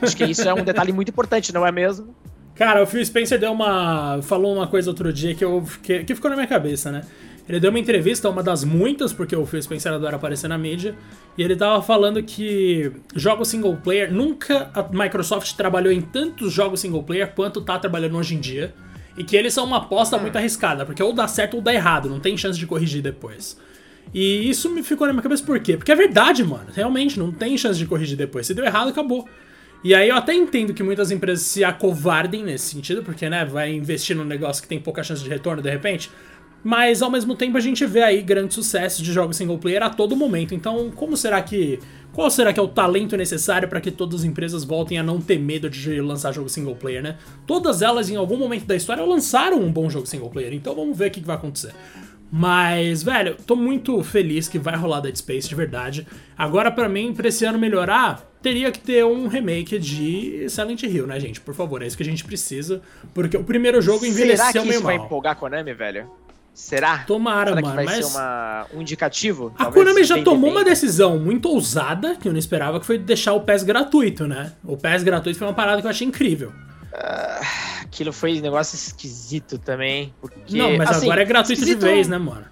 acho 0.00 0.16
que 0.16 0.24
isso 0.24 0.48
é 0.48 0.54
um 0.54 0.64
detalhe 0.64 0.92
muito 0.94 1.10
importante, 1.10 1.52
não 1.52 1.66
é 1.66 1.70
mesmo? 1.70 2.14
Cara, 2.60 2.82
o 2.82 2.86
Phil 2.86 3.02
Spencer 3.02 3.38
deu 3.38 3.52
uma. 3.52 4.20
falou 4.20 4.54
uma 4.54 4.66
coisa 4.66 4.90
outro 4.90 5.10
dia 5.10 5.34
que, 5.34 5.42
eu, 5.42 5.64
que, 5.82 6.04
que 6.04 6.14
ficou 6.14 6.28
na 6.28 6.36
minha 6.36 6.46
cabeça, 6.46 6.92
né? 6.92 7.00
Ele 7.48 7.58
deu 7.58 7.70
uma 7.70 7.78
entrevista, 7.78 8.28
uma 8.28 8.42
das 8.42 8.64
muitas, 8.64 9.14
porque 9.14 9.34
o 9.34 9.46
Phil 9.46 9.62
Spencer 9.62 9.90
adora 9.90 10.16
aparecer 10.16 10.46
na 10.46 10.58
mídia, 10.58 10.94
e 11.38 11.42
ele 11.42 11.56
tava 11.56 11.80
falando 11.80 12.22
que 12.22 12.92
jogos 13.16 13.48
single 13.48 13.78
player, 13.78 14.12
nunca 14.12 14.70
a 14.74 14.82
Microsoft 14.82 15.54
trabalhou 15.54 15.90
em 15.90 16.02
tantos 16.02 16.52
jogos 16.52 16.80
single 16.80 17.02
player 17.02 17.32
quanto 17.34 17.62
tá 17.62 17.78
trabalhando 17.78 18.18
hoje 18.18 18.34
em 18.34 18.40
dia, 18.40 18.74
e 19.16 19.24
que 19.24 19.34
eles 19.34 19.54
são 19.54 19.64
uma 19.64 19.78
aposta 19.78 20.18
muito 20.18 20.36
arriscada, 20.36 20.84
porque 20.84 21.02
ou 21.02 21.14
dá 21.14 21.26
certo 21.26 21.54
ou 21.54 21.62
dá 21.62 21.72
errado, 21.72 22.10
não 22.10 22.20
tem 22.20 22.36
chance 22.36 22.58
de 22.58 22.66
corrigir 22.66 23.00
depois. 23.00 23.56
E 24.12 24.50
isso 24.50 24.68
me 24.68 24.82
ficou 24.82 25.06
na 25.06 25.14
minha 25.14 25.22
cabeça 25.22 25.42
por 25.42 25.58
quê? 25.60 25.78
Porque 25.78 25.92
é 25.92 25.96
verdade, 25.96 26.44
mano. 26.44 26.66
Realmente, 26.74 27.18
não 27.18 27.32
tem 27.32 27.56
chance 27.56 27.78
de 27.78 27.86
corrigir 27.86 28.18
depois. 28.18 28.46
Se 28.46 28.52
deu 28.52 28.66
errado, 28.66 28.90
acabou. 28.90 29.26
E 29.82 29.94
aí 29.94 30.10
eu 30.10 30.16
até 30.16 30.34
entendo 30.34 30.74
que 30.74 30.82
muitas 30.82 31.10
empresas 31.10 31.44
se 31.46 31.64
acovardem 31.64 32.44
nesse 32.44 32.66
sentido, 32.66 33.02
porque, 33.02 33.28
né, 33.30 33.44
vai 33.44 33.72
investir 33.72 34.14
num 34.14 34.24
negócio 34.24 34.62
que 34.62 34.68
tem 34.68 34.78
pouca 34.78 35.02
chance 35.02 35.22
de 35.22 35.28
retorno 35.28 35.62
de 35.62 35.70
repente. 35.70 36.10
Mas 36.62 37.00
ao 37.00 37.10
mesmo 37.10 37.34
tempo 37.34 37.56
a 37.56 37.60
gente 37.60 37.86
vê 37.86 38.02
aí 38.02 38.20
grandes 38.20 38.54
sucessos 38.54 39.02
de 39.02 39.12
jogos 39.12 39.36
single 39.38 39.58
player 39.58 39.82
a 39.82 39.88
todo 39.88 40.14
momento. 40.14 40.54
Então, 40.54 40.90
como 40.94 41.16
será 41.16 41.40
que. 41.40 41.78
Qual 42.12 42.28
será 42.28 42.52
que 42.52 42.58
é 42.58 42.62
o 42.62 42.68
talento 42.68 43.16
necessário 43.16 43.68
para 43.68 43.80
que 43.80 43.90
todas 43.90 44.20
as 44.20 44.26
empresas 44.26 44.64
voltem 44.64 44.98
a 44.98 45.02
não 45.02 45.20
ter 45.20 45.38
medo 45.38 45.70
de 45.70 46.00
lançar 46.00 46.32
jogo 46.32 46.48
single 46.48 46.74
player, 46.74 47.02
né? 47.02 47.16
Todas 47.46 47.82
elas, 47.82 48.10
em 48.10 48.16
algum 48.16 48.36
momento 48.36 48.66
da 48.66 48.74
história, 48.74 49.02
lançaram 49.04 49.60
um 49.60 49.70
bom 49.70 49.88
jogo 49.88 50.06
single 50.06 50.28
player. 50.28 50.52
Então 50.52 50.74
vamos 50.74 50.98
ver 50.98 51.08
o 51.08 51.10
que 51.12 51.20
vai 51.20 51.36
acontecer. 51.36 51.72
Mas, 52.32 53.02
velho, 53.02 53.36
tô 53.46 53.56
muito 53.56 54.02
feliz 54.04 54.46
que 54.48 54.58
vai 54.58 54.76
rolar 54.76 55.00
Dead 55.00 55.16
Space 55.16 55.48
de 55.48 55.54
verdade. 55.54 56.06
Agora, 56.38 56.70
para 56.70 56.88
mim, 56.88 57.12
pra 57.12 57.28
esse 57.28 57.44
ano 57.44 57.58
melhorar, 57.58 58.24
teria 58.40 58.70
que 58.70 58.78
ter 58.78 59.04
um 59.04 59.26
remake 59.26 59.78
de 59.78 60.46
Silent 60.48 60.82
Hill, 60.84 61.06
né, 61.08 61.18
gente? 61.18 61.40
Por 61.40 61.54
favor, 61.54 61.82
é 61.82 61.86
isso 61.86 61.96
que 61.96 62.02
a 62.02 62.06
gente 62.06 62.24
precisa. 62.24 62.80
Porque 63.12 63.36
o 63.36 63.42
primeiro 63.42 63.82
jogo 63.82 64.06
envelheceu 64.06 64.46
Será 64.46 64.52
que 64.52 64.60
meio 64.60 64.70
isso 64.78 64.82
mal. 64.84 64.96
vai 64.96 65.04
empolgar 65.04 65.32
a 65.32 65.34
Konami, 65.34 65.74
velho? 65.74 66.08
Será? 66.54 66.98
Tomara, 66.98 67.50
Será 67.50 67.62
mano. 67.62 67.74
vai 67.74 67.84
mas 67.84 68.06
ser 68.06 68.12
uma, 68.16 68.66
um 68.74 68.80
indicativo? 68.80 69.52
a 69.58 69.66
Konami 69.66 70.04
já 70.04 70.22
tomou 70.22 70.50
bem. 70.50 70.58
uma 70.58 70.64
decisão 70.64 71.18
muito 71.18 71.48
ousada, 71.48 72.14
que 72.16 72.28
eu 72.28 72.32
não 72.32 72.38
esperava, 72.38 72.78
que 72.78 72.86
foi 72.86 72.98
deixar 72.98 73.32
o 73.32 73.40
PES 73.40 73.62
gratuito, 73.64 74.26
né? 74.28 74.52
O 74.64 74.76
PES 74.76 75.02
gratuito 75.02 75.38
foi 75.38 75.48
uma 75.48 75.54
parada 75.54 75.80
que 75.80 75.86
eu 75.86 75.90
achei 75.90 76.06
incrível. 76.06 76.52
Ah, 76.92 77.40
aquilo 77.90 78.12
foi 78.12 78.38
um 78.38 78.42
negócio 78.42 78.76
esquisito 78.76 79.58
também. 79.58 80.14
Porque, 80.20 80.56
não, 80.56 80.76
mas 80.76 80.90
assim, 80.90 81.06
agora 81.06 81.22
é 81.22 81.24
gratuito 81.24 81.62
de 81.64 81.70
esquisito- 81.70 81.82
vez, 81.82 82.06
né, 82.08 82.16
mano? 82.18 82.46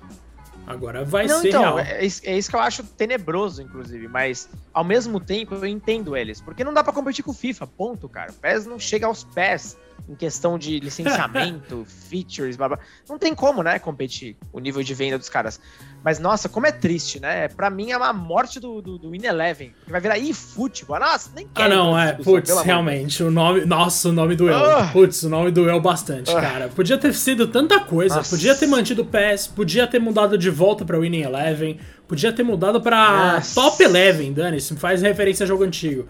Agora 0.67 1.03
vai 1.03 1.27
Não, 1.27 1.41
ser 1.41 1.49
então, 1.49 1.63
real. 1.63 1.79
é, 1.79 2.05
isso- 2.05 2.21
é 2.25 2.37
isso 2.37 2.51
que 2.51 2.57
eu 2.57 2.61
acho 2.61 2.83
tenebroso, 2.85 3.63
inclusive, 3.63 4.07
mas 4.07 4.51
ao 4.75 4.85
mesmo 4.85 5.19
tempo 5.19 5.55
eu 5.55 5.65
entendo 5.65 6.15
eles, 6.15 6.43
porque 6.43 6.63
não 6.63 6.75
dá 6.75 6.85
pra 6.85 6.93
competir 6.93 7.25
com 7.25 7.31
o 7.31 7.35
FIFA, 7.35 7.67
ponto, 7.67 8.07
cara. 8.07 8.31
O 8.33 8.35
PES 8.35 8.67
não 8.67 8.79
chega 8.79 9.07
aos 9.07 9.25
pés 9.25 9.79
em 10.09 10.15
questão 10.15 10.59
de 10.59 10.81
licenciamento, 10.81 11.85
features, 12.09 12.57
blá, 12.57 12.69
blá. 12.69 12.79
Não 13.09 13.19
tem 13.19 13.35
como, 13.35 13.63
né, 13.63 13.79
competir 13.79 14.37
o 14.53 14.59
nível 14.59 14.83
de 14.83 14.95
venda 14.95 15.19
dos 15.19 15.29
caras. 15.29 15.61
Mas, 16.03 16.19
nossa, 16.19 16.49
como 16.49 16.67
é 16.67 16.73
triste, 16.73 17.21
né? 17.21 17.49
Pra 17.49 17.69
mim 17.69 17.91
é 17.91 17.97
uma 17.97 18.13
morte 18.13 18.59
do, 18.61 18.81
do, 18.81 18.97
do 18.99 19.15
Ineleven, 19.15 19.75
que 19.85 19.91
vai 19.91 20.01
virar 20.01 20.19
eFootball. 20.19 21.01
Nossa, 21.01 21.31
nem 21.35 21.45
Ah, 21.47 21.51
quero 21.55 21.75
não, 21.75 21.99
essa 21.99 22.21
é. 22.21 22.25
Putz, 22.25 22.61
realmente, 22.63 23.23
o 23.23 23.31
nome. 23.31 23.65
Nossa, 23.65 24.09
o 24.09 24.13
nome 24.13 24.35
doeu. 24.37 24.55
Ah. 24.57 24.89
Putz, 24.93 25.23
o 25.25 25.29
nome 25.29 25.51
doeu 25.51 25.81
bastante, 25.81 26.31
Ah. 26.31 26.41
cara. 26.41 26.69
Podia 26.69 26.97
ter 26.97 27.13
sido 27.13 27.49
tanta 27.49 27.81
coisa. 27.81 28.17
Nossa. 28.17 28.31
Podia 28.31 28.55
ter 28.55 28.67
mantido 28.67 29.03
o 29.03 29.05
PES, 29.05 29.49
podia 29.49 29.87
ter 29.87 29.99
mudado 29.99 30.39
de 30.39 30.49
volta 30.51 30.85
pra 30.85 30.97
Winning 30.99 31.23
Eleven, 31.23 31.79
podia 32.07 32.33
ter 32.33 32.45
mudado 32.45 32.81
pra 32.81 33.35
Nossa. 33.35 33.55
Top 33.61 33.83
Eleven, 33.83 34.33
dane-se, 34.33 34.75
faz 34.77 35.03
referência 35.03 35.45
a 35.45 35.47
jogo 35.47 35.65
antigo. 35.65 36.07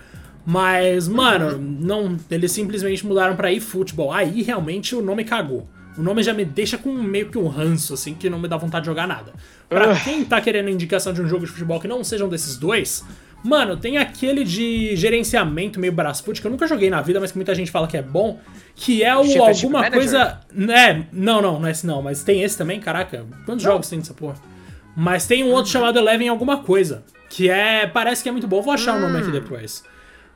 Mas, 0.51 1.07
mano, 1.07 1.59
não, 1.59 2.17
eles 2.31 2.53
simplesmente 2.53 3.05
mudaram 3.07 3.37
pra 3.37 3.53
eFootball. 3.53 4.11
Aí 4.11 4.41
realmente 4.41 4.95
o 4.95 5.03
nome 5.03 5.23
cagou. 5.23 5.69
O 5.99 6.03
nome 6.03 6.23
já 6.23 6.33
me 6.33 6.43
deixa 6.43 6.79
com 6.79 6.91
meio 6.91 7.29
que 7.29 7.37
um 7.37 7.49
ranço, 7.49 7.93
assim, 7.93 8.15
que 8.15 8.31
não 8.31 8.39
me 8.39 8.49
dá 8.49 8.57
vontade 8.57 8.85
de 8.85 8.87
jogar 8.87 9.07
nada. 9.07 9.35
Pra 9.69 9.95
quem 10.01 10.25
tá 10.25 10.41
querendo 10.41 10.71
indicação 10.71 11.13
de 11.13 11.21
um 11.21 11.29
jogo 11.29 11.45
de 11.45 11.53
futebol 11.53 11.79
que 11.79 11.87
não 11.87 12.03
sejam 12.03 12.31
desses 12.31 12.57
dois, 12.57 13.05
mano, 13.45 13.77
tem 13.77 13.99
aquele 13.99 14.43
de 14.43 14.97
gerenciamento 14.97 15.79
meio 15.79 15.93
Brasfoot, 15.93 16.41
que 16.41 16.47
eu 16.47 16.51
nunca 16.51 16.67
joguei 16.67 16.89
na 16.89 17.03
vida, 17.03 17.21
mas 17.21 17.31
que 17.31 17.37
muita 17.37 17.55
gente 17.55 17.71
fala 17.71 17.87
que 17.87 17.99
é 17.99 18.03
bom, 18.03 18.41
que 18.75 19.05
é 19.05 19.15
o 19.15 19.43
alguma 19.43 19.91
coisa. 19.91 20.41
É, 20.57 21.03
não, 21.13 21.43
não, 21.43 21.61
não 21.61 21.69
é 21.69 21.73
esse 21.73 21.87
não, 21.87 22.01
mas 22.01 22.23
tem 22.23 22.43
esse 22.43 22.57
também, 22.57 22.81
caraca. 22.81 23.27
Quantos 23.45 23.63
jogos 23.65 23.87
tem 23.91 23.99
dessa 23.99 24.15
porra? 24.15 24.37
Mas 24.97 25.27
tem 25.27 25.45
um 25.45 25.51
outro 25.51 25.71
chamado 25.71 25.99
Eleven 25.99 26.29
alguma 26.29 26.63
coisa, 26.63 27.03
que 27.29 27.51
é. 27.51 27.87
Parece 27.87 28.23
que 28.23 28.31
é 28.31 28.33
muito 28.33 28.47
bom. 28.49 28.63
Vou 28.63 28.73
achar 28.73 28.97
o 28.97 29.01
nome 29.01 29.19
Hum. 29.19 29.21
aqui 29.21 29.31
depois. 29.31 29.85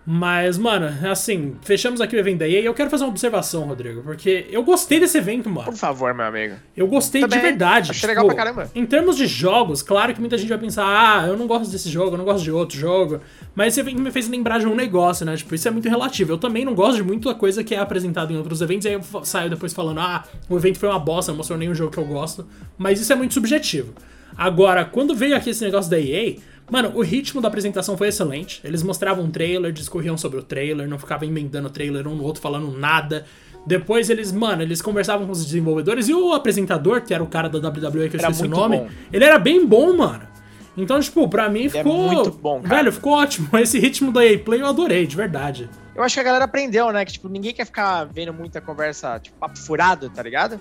Mas, 0.04 0.58
mano, 0.58 0.88
assim, 1.08 1.54
fechamos 1.62 2.00
aqui 2.00 2.16
o 2.16 2.18
evento 2.18 2.40
da 2.40 2.48
EA 2.48 2.60
e 2.60 2.64
eu 2.64 2.74
quero 2.74 2.90
fazer 2.90 3.04
uma 3.04 3.10
observação, 3.10 3.62
Rodrigo, 3.62 4.02
porque 4.02 4.46
eu 4.50 4.64
gostei 4.64 4.98
desse 4.98 5.16
evento, 5.16 5.48
mano. 5.48 5.66
Por 5.66 5.76
favor, 5.76 6.12
meu 6.12 6.26
amigo. 6.26 6.56
Eu 6.76 6.88
gostei 6.88 7.20
Também, 7.20 7.38
de 7.38 7.44
verdade. 7.44 7.90
achei 7.92 8.08
legal 8.08 8.26
pra 8.26 8.34
caramba. 8.34 8.70
Em 8.74 8.84
termos 8.84 9.16
de 9.16 9.26
jogos, 9.26 9.80
claro 9.80 10.12
que 10.12 10.18
muita 10.18 10.36
gente 10.36 10.48
vai 10.48 10.58
pensar, 10.58 10.84
ah, 10.84 11.28
eu 11.28 11.36
não 11.36 11.46
gosto 11.46 11.70
desse 11.70 11.88
jogo, 11.88 12.14
eu 12.14 12.18
não 12.18 12.24
gosto 12.24 12.42
de 12.42 12.50
outro 12.50 12.76
jogo. 12.76 13.20
Mas 13.54 13.68
esse 13.68 13.80
evento 13.80 14.00
me 14.00 14.10
fez 14.10 14.28
lembrar 14.28 14.58
de 14.58 14.66
um 14.66 14.74
negócio, 14.74 15.24
né? 15.24 15.36
Tipo, 15.36 15.54
isso 15.54 15.68
é 15.68 15.70
muito 15.70 15.88
relativo. 15.88 16.32
Eu 16.32 16.38
também 16.38 16.64
não 16.64 16.74
gosto 16.74 16.96
de 16.96 17.04
muita 17.04 17.32
coisa 17.34 17.62
que 17.62 17.72
é 17.72 17.78
apresentada 17.78 18.32
em 18.32 18.36
outros 18.36 18.60
eventos, 18.60 18.86
e 18.86 18.88
aí 18.88 18.94
eu 18.94 19.24
saio 19.24 19.50
depois 19.50 19.72
falando, 19.72 20.00
ah, 20.00 20.24
o 20.48 20.56
evento 20.56 20.80
foi 20.80 20.88
uma 20.88 20.98
bosta, 20.98 21.30
não 21.30 21.36
mostrou 21.36 21.56
nenhum 21.56 21.74
jogo 21.76 21.92
que 21.92 21.98
eu 21.98 22.04
gosto. 22.04 22.44
Mas 22.76 23.00
isso 23.00 23.12
é 23.12 23.16
muito 23.16 23.34
subjetivo. 23.34 23.94
Agora, 24.36 24.84
quando 24.84 25.14
veio 25.14 25.36
aqui 25.36 25.50
esse 25.50 25.62
negócio 25.64 25.90
da 25.90 26.00
EA, 26.00 26.36
mano, 26.72 26.90
o 26.94 27.02
ritmo 27.02 27.38
da 27.42 27.48
apresentação 27.48 27.98
foi 27.98 28.08
excelente. 28.08 28.62
Eles 28.64 28.82
mostravam 28.82 29.24
um 29.26 29.30
trailer, 29.30 29.70
discorriam 29.72 30.16
sobre 30.16 30.38
o 30.38 30.42
trailer, 30.42 30.88
não 30.88 30.98
ficavam 30.98 31.28
emendando 31.28 31.68
o 31.68 31.70
trailer 31.70 32.08
um 32.08 32.14
no 32.14 32.24
outro 32.24 32.40
falando 32.40 32.72
nada. 32.72 33.26
Depois 33.66 34.08
eles, 34.08 34.32
mano, 34.32 34.62
eles 34.62 34.80
conversavam 34.80 35.26
com 35.26 35.32
os 35.32 35.44
desenvolvedores 35.44 36.08
e 36.08 36.14
o 36.14 36.32
apresentador, 36.32 37.02
que 37.02 37.12
era 37.12 37.22
o 37.22 37.26
cara 37.26 37.48
da 37.50 37.58
WWE 37.58 38.08
que 38.08 38.16
eu 38.16 38.20
Era 38.20 38.30
esqueci 38.30 38.44
o 38.46 38.48
nome, 38.48 38.78
bom. 38.78 38.88
ele 39.12 39.22
era 39.24 39.38
bem 39.38 39.66
bom, 39.66 39.94
mano. 39.94 40.26
Então, 40.74 40.98
tipo, 40.98 41.28
pra 41.28 41.50
mim 41.50 41.66
é 41.66 41.68
ficou. 41.68 42.06
muito 42.10 42.30
bom, 42.30 42.62
cara. 42.62 42.76
Velho, 42.76 42.92
ficou 42.92 43.12
ótimo. 43.12 43.48
Esse 43.60 43.78
ritmo 43.78 44.10
da 44.10 44.24
EA 44.24 44.38
Play 44.38 44.62
eu 44.62 44.66
adorei, 44.66 45.06
de 45.06 45.14
verdade. 45.14 45.68
Eu 45.94 46.02
acho 46.02 46.14
que 46.14 46.20
a 46.20 46.24
galera 46.24 46.46
aprendeu, 46.46 46.90
né? 46.90 47.04
Que, 47.04 47.12
tipo, 47.12 47.28
ninguém 47.28 47.52
quer 47.52 47.66
ficar 47.66 48.04
vendo 48.04 48.32
muita 48.32 48.62
conversa, 48.62 49.20
tipo, 49.20 49.36
papo 49.36 49.58
furado, 49.58 50.08
tá 50.08 50.22
ligado? 50.22 50.58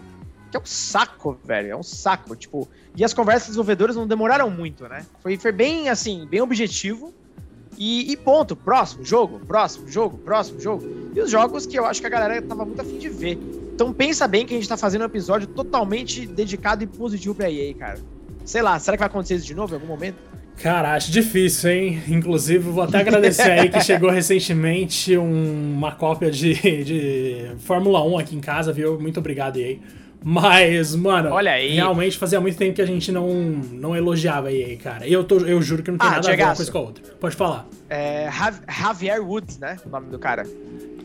Que 0.52 0.58
é 0.58 0.60
um 0.60 0.66
saco, 0.66 1.40
velho. 1.44 1.72
É 1.72 1.76
um 1.76 1.84
saco. 1.84 2.36
Tipo, 2.36 2.68
e 2.96 3.04
as 3.04 3.14
conversas 3.14 3.48
dos 3.48 3.56
desenvolvedores 3.56 3.96
não 3.96 4.06
demoraram 4.06 4.50
muito, 4.50 4.88
né? 4.88 5.06
Foi, 5.22 5.38
foi 5.38 5.52
bem, 5.52 5.90
assim, 5.90 6.28
bem 6.30 6.42
objetivo. 6.42 7.14
E, 7.78 8.12
e, 8.12 8.18
ponto. 8.18 8.56
Próximo 8.56 9.04
jogo, 9.04 9.40
próximo 9.40 9.88
jogo, 9.90 10.18
próximo 10.18 10.60
jogo. 10.60 11.12
E 11.16 11.22
os 11.22 11.32
jogos 11.32 11.66
que 11.66 11.80
eu 11.80 11.86
acho 11.86 12.02
que 12.02 12.08
a 12.08 12.10
galera 12.10 12.42
tava 12.42 12.66
muito 12.66 12.82
afim 12.82 12.98
de 12.98 13.10
ver. 13.10 13.40
Então 13.74 13.94
pensa 13.94 14.28
bem 14.28 14.46
que 14.46 14.54
a 14.54 14.58
gente 14.58 14.68
tá 14.68 14.78
fazendo 14.78 15.02
um 15.02 15.06
episódio 15.06 15.48
totalmente 15.48 16.28
dedicado 16.28 16.84
e 16.84 16.88
positivo 16.88 17.34
pra 17.34 17.50
EA, 17.50 17.74
cara. 17.74 18.00
Sei 18.44 18.62
lá, 18.62 18.78
será 18.78 18.98
que 18.98 19.02
vai 19.02 19.08
acontecer 19.08 19.36
isso 19.36 19.46
de 19.46 19.56
novo 19.56 19.74
em 19.74 19.76
algum 19.76 19.88
momento? 19.88 20.18
Cara, 20.58 20.94
acho 20.94 21.12
difícil, 21.12 21.72
hein? 21.72 22.04
Inclusive, 22.08 22.70
vou 22.70 22.84
até 22.84 23.00
agradecer 23.00 23.50
aí 23.50 23.70
que 23.70 23.82
chegou 23.82 24.12
recentemente 24.12 25.18
um, 25.18 25.74
uma 25.74 25.94
cópia 25.94 26.30
de, 26.30 26.54
de 26.84 27.52
Fórmula 27.60 28.06
1 28.06 28.18
aqui 28.20 28.36
em 28.36 28.42
casa, 28.42 28.72
viu? 28.72 29.00
Muito 29.00 29.20
obrigado, 29.20 29.58
EA. 29.58 29.78
Mas, 30.24 30.96
mano, 30.96 31.32
Olha 31.32 31.52
aí. 31.54 31.74
realmente 31.74 32.18
fazia 32.18 32.40
muito 32.40 32.56
tempo 32.58 32.76
que 32.76 32.82
a 32.82 32.86
gente 32.86 33.12
não, 33.12 33.28
não 33.34 33.96
elogiava 33.96 34.50
a 34.50 34.54
EA, 34.54 34.78
cara. 34.78 35.08
Eu, 35.08 35.24
tô, 35.24 35.40
eu 35.40 35.60
juro 35.62 35.82
que 35.82 35.90
não 35.90 35.98
tem 35.98 36.08
Ah, 36.08 36.12
nada 36.12 36.32
a 36.32 36.36
ver 36.36 36.44
uma 36.44 36.56
coisa 36.56 36.72
com 36.72 36.78
a 36.78 36.82
outra. 36.82 37.04
Pode 37.20 37.36
falar. 37.36 37.68
É, 37.90 38.30
Jav- 38.32 38.62
Javier 38.70 39.20
Woods, 39.22 39.58
né? 39.58 39.78
O 39.86 39.90
nome 39.90 40.10
do 40.12 40.20
cara. 40.20 40.44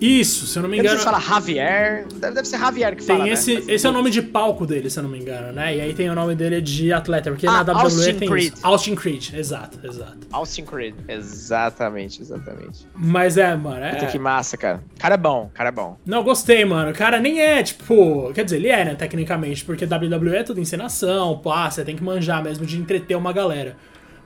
Isso, 0.01 0.47
se 0.47 0.59
eu 0.59 0.63
não 0.63 0.69
me 0.71 0.79
engano. 0.79 0.99
se 0.99 1.05
fala 1.05 1.21
Javier. 1.21 2.07
Deve, 2.15 2.35
deve 2.35 2.47
ser 2.49 2.59
Javier 2.59 2.95
que 2.97 3.05
Tem 3.05 3.17
fala. 3.17 3.29
esse, 3.29 3.55
né? 3.55 3.61
Mas- 3.61 3.69
esse 3.69 3.87
é 3.87 3.91
o 3.91 3.93
nome 3.93 4.11
de 4.11 4.23
palco 4.23 4.67
dele, 4.67 4.91
se 4.91 4.99
eu 4.99 5.03
não 5.03 5.11
me 5.11 5.19
engano, 5.19 5.53
né? 5.53 5.77
E 5.77 5.81
aí 5.81 5.95
tem 5.95 6.11
o 6.11 6.15
nome 6.15 6.35
dele 6.35 6.61
de 6.61 6.93
atleta, 6.93 7.31
porque 7.31 7.47
Ah, 7.47 7.63
na 7.65 7.73
WWE 7.73 7.81
Austin 7.83 8.15
tem 8.15 8.29
Creed. 8.29 8.53
isso. 8.55 8.67
Austin 8.67 8.95
Creed, 8.95 9.35
exato, 9.35 9.79
exato. 9.87 10.19
Austin 10.33 10.65
Creed. 10.65 10.95
Exatamente, 11.09 12.21
exatamente. 12.23 12.87
Mas 12.95 13.37
é, 13.37 13.55
mano, 13.55 13.85
é. 13.85 13.93
Puta 13.95 14.07
que 14.07 14.19
massa, 14.19 14.57
cara. 14.57 14.83
Cara 14.99 15.15
é 15.15 15.19
bom, 15.19 15.51
cara 15.55 15.69
é 15.69 15.73
bom. 15.73 15.97
Não, 16.05 16.23
gostei, 16.23 16.65
mano. 16.65 16.91
O 16.91 16.95
cara 16.95 17.19
nem 17.19 17.41
é, 17.41 17.63
tipo. 17.63 18.33
Quer 18.35 18.45
dizer, 18.45 18.57
ele 18.57 18.69
é, 18.69 18.85
né, 18.85 18.95
tecnicamente, 18.95 19.65
porque 19.65 19.85
WWE 19.87 20.37
é 20.37 20.43
tudo 20.43 20.61
encenação, 20.61 21.39
pá, 21.39 21.71
você 21.71 21.85
tem 21.85 21.97
que 21.97 22.03
manjar 22.05 22.43
mesmo 22.43 22.67
de 22.67 22.77
entreter 22.79 23.17
uma 23.17 23.33
galera. 23.33 23.77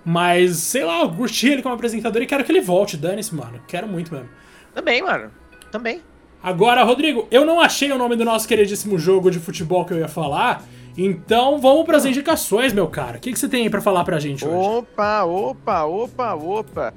Mas, 0.04 0.56
sei 0.56 0.84
lá, 0.84 1.02
eu 1.02 1.10
curti 1.10 1.48
ele 1.48 1.62
como 1.62 1.74
apresentador 1.74 2.22
e 2.22 2.26
quero 2.26 2.42
que 2.42 2.50
ele 2.50 2.60
volte, 2.62 2.96
dane-se, 2.96 3.34
mano. 3.34 3.60
Quero 3.68 3.86
muito 3.86 4.12
mesmo. 4.14 4.28
Também, 4.74 5.02
mano. 5.02 5.30
Também. 5.70 6.02
Agora, 6.42 6.82
Rodrigo, 6.82 7.28
eu 7.30 7.44
não 7.44 7.60
achei 7.60 7.92
o 7.92 7.98
nome 7.98 8.16
do 8.16 8.24
nosso 8.24 8.48
queridíssimo 8.48 8.98
jogo 8.98 9.30
de 9.30 9.38
futebol 9.38 9.84
que 9.84 9.92
eu 9.92 9.98
ia 9.98 10.08
falar. 10.08 10.64
Então 10.96 11.58
vamos 11.60 11.84
pras 11.86 12.04
indicações, 12.04 12.72
meu 12.72 12.88
cara. 12.88 13.18
O 13.18 13.20
que, 13.20 13.32
que 13.32 13.38
você 13.38 13.48
tem 13.48 13.62
aí 13.62 13.70
pra 13.70 13.80
falar 13.80 14.04
pra 14.04 14.18
gente 14.18 14.44
hoje? 14.46 14.56
Opa, 14.56 15.24
opa, 15.24 15.84
opa, 15.84 16.34
opa. 16.34 16.94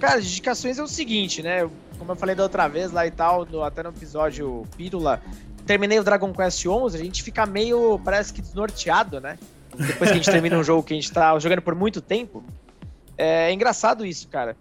Cara, 0.00 0.16
as 0.18 0.24
indicações 0.24 0.78
é 0.78 0.82
o 0.82 0.86
seguinte, 0.86 1.42
né? 1.42 1.68
Como 1.98 2.12
eu 2.12 2.16
falei 2.16 2.34
da 2.34 2.42
outra 2.42 2.68
vez 2.68 2.92
lá 2.92 3.06
e 3.06 3.10
tal, 3.10 3.44
no- 3.46 3.62
até 3.62 3.82
no 3.82 3.88
episódio 3.90 4.64
Pílula, 4.76 5.20
terminei 5.66 5.98
o 5.98 6.04
Dragon 6.04 6.32
Quest 6.32 6.60
XI, 6.60 6.68
a 6.94 6.98
gente 6.98 7.22
fica 7.22 7.44
meio, 7.46 8.00
parece 8.04 8.32
que 8.32 8.40
desnorteado, 8.40 9.20
né? 9.20 9.38
Depois 9.76 10.10
que 10.10 10.14
a 10.14 10.16
gente 10.20 10.30
termina 10.30 10.56
um 10.56 10.64
jogo 10.64 10.82
que 10.82 10.92
a 10.94 10.96
gente 10.96 11.10
tá 11.12 11.38
jogando 11.38 11.60
por 11.62 11.74
muito 11.74 12.00
tempo. 12.00 12.42
É 13.18 13.52
engraçado 13.52 14.04
isso, 14.06 14.28
cara. 14.28 14.56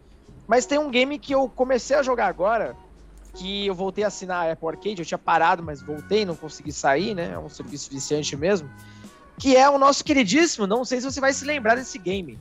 Mas 0.48 0.65
tem 0.65 0.78
um 0.78 0.89
game 0.89 1.18
que 1.20 1.34
eu 1.34 1.50
comecei 1.50 1.96
a 1.96 2.04
jogar 2.04 2.28
agora, 2.28 2.76
que 3.36 3.67
eu 3.67 3.76
voltei 3.76 4.04
a 4.04 4.08
assinar 4.08 4.48
a 4.48 4.52
Apple 4.54 4.67
Arcade, 4.67 5.00
eu 5.00 5.06
tinha 5.06 5.17
parado, 5.17 5.62
mas 5.62 5.82
voltei, 5.82 6.26
não 6.26 6.36
consegui 6.36 6.71
sair, 6.71 7.13
né? 7.13 7.32
É 7.34 7.39
um 7.39 7.50
serviço 7.50 7.89
viciante 7.91 8.36
mesmo. 8.36 8.69
Que 9.38 9.56
é 9.56 9.69
o 9.69 9.78
nosso 9.78 10.04
queridíssimo, 10.04 10.65
não 10.65 10.86
sei 10.86 11.02
se 11.02 11.12
você 11.12 11.19
vai 11.19 11.34
se 11.34 11.45
lembrar 11.45 11.76
desse 11.76 12.00
game. 12.00 12.39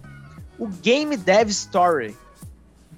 O 0.59 0.69
Game 0.69 1.17
Dev 1.17 1.49
Story. 1.51 2.17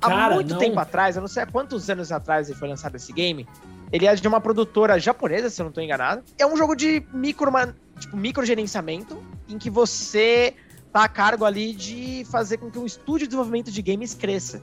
Há 0.00 0.08
Cara, 0.08 0.34
muito 0.34 0.52
não. 0.52 0.58
tempo 0.58 0.78
atrás, 0.78 1.16
eu 1.16 1.22
não 1.22 1.28
sei 1.28 1.42
há 1.42 1.46
quantos 1.46 1.88
anos 1.88 2.12
atrás 2.12 2.48
ele 2.48 2.58
foi 2.58 2.68
lançado 2.68 2.94
esse 2.96 3.12
game. 3.12 3.48
Ele 3.90 4.06
é 4.06 4.14
de 4.14 4.28
uma 4.28 4.40
produtora 4.40 4.98
japonesa, 4.98 5.48
se 5.48 5.60
eu 5.60 5.64
não 5.64 5.70
estou 5.70 5.82
enganado. 5.82 6.22
É 6.38 6.46
um 6.46 6.56
jogo 6.56 6.74
de 6.74 7.02
micro, 7.14 7.50
tipo, 7.98 8.16
microgerenciamento, 8.16 9.22
em 9.48 9.56
que 9.56 9.70
você 9.70 10.54
tá 10.92 11.04
a 11.04 11.08
cargo 11.08 11.44
ali 11.44 11.72
de 11.72 12.26
fazer 12.30 12.58
com 12.58 12.70
que 12.70 12.78
um 12.78 12.84
estúdio 12.84 13.20
de 13.20 13.26
desenvolvimento 13.28 13.70
de 13.70 13.80
games 13.80 14.12
cresça. 14.12 14.60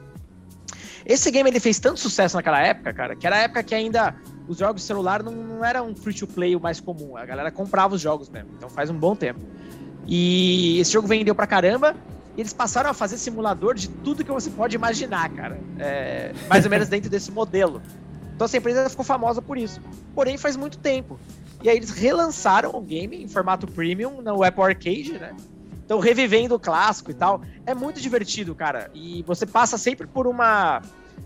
Esse 1.06 1.30
game 1.32 1.50
ele 1.50 1.60
fez 1.60 1.80
tanto 1.80 2.00
sucesso 2.00 2.36
naquela 2.36 2.62
época, 2.62 2.94
cara, 2.94 3.16
que 3.16 3.28
era 3.28 3.36
a 3.36 3.40
época 3.40 3.64
que 3.64 3.76
ainda 3.76 4.16
os 4.48 4.58
jogos 4.58 4.82
de 4.82 4.88
celular 4.88 5.22
não, 5.24 5.32
não 5.32 5.66
eram 5.66 5.90
um 5.90 5.96
free 5.96 6.14
to 6.14 6.28
play 6.28 6.56
o 6.56 6.60
mais 6.60 6.80
comum. 6.80 7.18
A 7.18 7.26
galera 7.26 7.52
comprava 7.52 7.96
os 7.96 8.02
jogos 8.02 8.30
mesmo. 8.30 8.50
Então 8.58 8.70
faz 8.70 8.90
um 8.90 8.98
bom 8.98 9.16
tempo. 9.16 9.40
E 10.08 10.80
esse 10.80 10.92
jogo 10.92 11.08
vendeu 11.08 11.34
pra 11.34 11.48
caramba. 11.48 11.96
E 12.36 12.42
eles 12.42 12.54
passaram 12.54 12.90
a 12.90 12.94
fazer 12.94 13.18
simulador 13.18 13.76
de 13.76 13.88
tudo 13.88 14.24
que 14.24 14.32
você 14.32 14.50
pode 14.50 14.76
imaginar, 14.76 15.30
cara. 15.30 15.60
É, 15.78 16.34
mais 16.50 16.66
ou 16.66 16.72
menos 16.72 16.90
dentro 16.90 17.10
desse 17.10 17.32
modelo. 17.32 17.82
Então 18.36 18.46
essa 18.46 18.58
empresa 18.58 18.90
ficou 18.90 19.06
famosa 19.06 19.42
por 19.42 19.58
isso. 19.58 19.80
Porém, 20.16 20.38
faz 20.38 20.56
muito 20.56 20.78
tempo. 20.78 21.20
E 21.62 21.70
aí 21.70 21.78
eles 21.78 21.92
relançaram 21.92 22.72
o 22.76 22.82
game 22.82 23.24
em 23.24 23.28
formato 23.28 23.68
premium 23.68 24.22
no 24.22 24.44
Apple 24.44 24.64
Arcade, 24.64 25.14
né? 25.14 25.34
Então, 25.86 26.00
revivendo 26.00 26.56
o 26.56 26.60
clássico 26.60 27.12
e 27.12 27.14
tal. 27.14 27.42
É 27.66 27.74
muito 27.74 28.00
divertido, 28.00 28.56
cara. 28.56 28.90
E 28.94 29.24
você 29.24 29.46
passa 29.46 29.78
sempre 29.78 30.08
por 30.08 30.28
uma. 30.28 30.82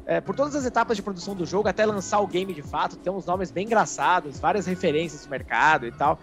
é, 0.05 0.19
por 0.19 0.35
todas 0.35 0.55
as 0.55 0.65
etapas 0.65 0.97
de 0.97 1.03
produção 1.03 1.35
do 1.35 1.45
jogo 1.45 1.67
até 1.67 1.85
lançar 1.85 2.19
o 2.19 2.27
game 2.27 2.53
de 2.53 2.61
fato. 2.63 2.95
Tem 2.97 3.11
uns 3.11 3.25
nomes 3.25 3.51
bem 3.51 3.65
engraçados, 3.65 4.39
várias 4.39 4.65
referências 4.65 5.25
do 5.25 5.29
mercado 5.29 5.85
e 5.85 5.91
tal. 5.91 6.19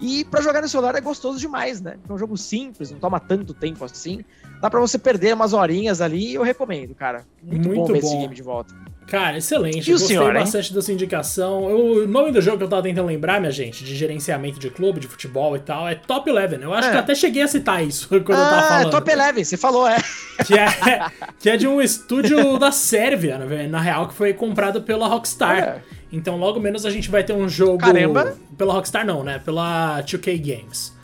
E 0.00 0.24
pra 0.24 0.40
jogar 0.40 0.60
no 0.60 0.68
celular 0.68 0.94
é 0.96 1.00
gostoso 1.00 1.38
demais, 1.38 1.80
né? 1.80 1.96
É 2.08 2.12
um 2.12 2.18
jogo 2.18 2.36
simples, 2.36 2.90
não 2.90 2.98
toma 2.98 3.20
tanto 3.20 3.54
tempo 3.54 3.84
assim. 3.84 4.24
Dá 4.60 4.68
pra 4.68 4.80
você 4.80 4.98
perder 4.98 5.34
umas 5.34 5.52
horinhas 5.52 6.00
ali 6.00 6.30
e 6.30 6.34
eu 6.34 6.42
recomendo, 6.42 6.94
cara. 6.94 7.24
Muito, 7.42 7.68
Muito 7.68 7.80
bom 7.80 7.92
ver 7.92 7.98
esse 7.98 8.12
bom. 8.12 8.20
game 8.22 8.34
de 8.34 8.42
volta. 8.42 8.74
Cara, 9.06 9.36
excelente. 9.36 9.88
E 9.88 9.92
Gostei 9.92 10.08
senhor, 10.16 10.34
hein? 10.34 10.40
bastante 10.42 10.72
da 10.72 10.80
sua 10.82 10.94
indicação. 10.94 11.68
Eu- 11.68 12.04
o 12.04 12.06
nome 12.06 12.32
do 12.32 12.40
jogo 12.40 12.58
que 12.58 12.64
eu 12.64 12.68
tava 12.68 12.82
tentando 12.82 13.06
lembrar, 13.06 13.38
minha 13.40 13.52
gente, 13.52 13.84
de 13.84 13.94
gerenciamento 13.94 14.58
de 14.58 14.70
clube, 14.70 14.98
de 14.98 15.06
futebol 15.06 15.54
e 15.56 15.60
tal, 15.60 15.86
é 15.88 15.94
Top 15.94 16.28
Eleven. 16.28 16.60
Eu 16.62 16.72
acho 16.72 16.88
É. 16.88 16.90
que 16.92 16.96
eu 16.96 17.00
até 17.00 17.14
cheguei 17.14 17.42
a 17.42 17.48
citar 17.48 17.84
isso 17.84 18.08
quando 18.24 18.38
eu 18.38 18.44
tava 18.44 18.56
ah, 18.56 18.68
falando. 18.68 18.88
é 18.88 18.90
Top 18.90 19.10
Eleven, 19.10 19.44
você 19.44 19.56
falou, 19.56 19.86
é. 19.86 19.98
Que 20.46 20.54
é, 20.58 20.66
que 21.38 21.50
é 21.50 21.56
de 21.56 21.68
um 21.68 21.80
estúdio 21.80 22.58
da 22.58 22.72
Sérvia, 22.72 23.38
na, 23.68 23.80
real, 23.80 24.08
que 24.08 24.14
foi 24.14 24.32
comprado 24.32 24.82
pela 24.82 25.06
Rockstar. 25.06 25.58
É. 25.58 25.78
Então 26.12 26.36
logo 26.36 26.58
menos 26.60 26.86
a 26.86 26.90
gente 26.90 27.10
vai 27.10 27.22
ter 27.24 27.32
um 27.32 27.48
jogo. 27.48 27.78
Caramba. 27.78 28.36
Pela 28.56 28.72
Rockstar 28.72 29.04
não, 29.04 29.22
né? 29.22 29.40
Pela 29.44 30.00
2K 30.02 30.38
Games. 30.38 30.94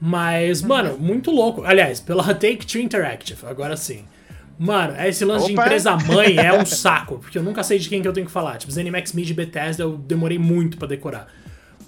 Mas, 0.00 0.60
mano, 0.60 0.96
muito 0.98 1.30
louco. 1.30 1.62
Aliás, 1.64 2.00
pela 2.00 2.22
Take-Two 2.34 2.80
Interactive, 2.80 3.38
agora 3.46 3.76
sim. 3.76 4.04
Mano, 4.58 4.94
esse 5.04 5.24
lance 5.24 5.46
de 5.46 5.52
Opa. 5.52 5.62
empresa 5.64 5.96
mãe 5.96 6.36
é 6.38 6.52
um 6.52 6.64
saco, 6.66 7.18
porque 7.18 7.36
eu 7.38 7.42
nunca 7.42 7.62
sei 7.64 7.78
de 7.78 7.88
quem 7.88 8.00
que 8.00 8.06
eu 8.08 8.12
tenho 8.12 8.26
que 8.26 8.32
falar. 8.32 8.56
Tipo, 8.56 8.72
ZeniMax 8.72 9.12
Media 9.12 9.32
e 9.32 9.36
Bethesda 9.36 9.82
eu 9.82 9.96
demorei 9.96 10.38
muito 10.38 10.76
pra 10.78 10.86
decorar. 10.86 11.26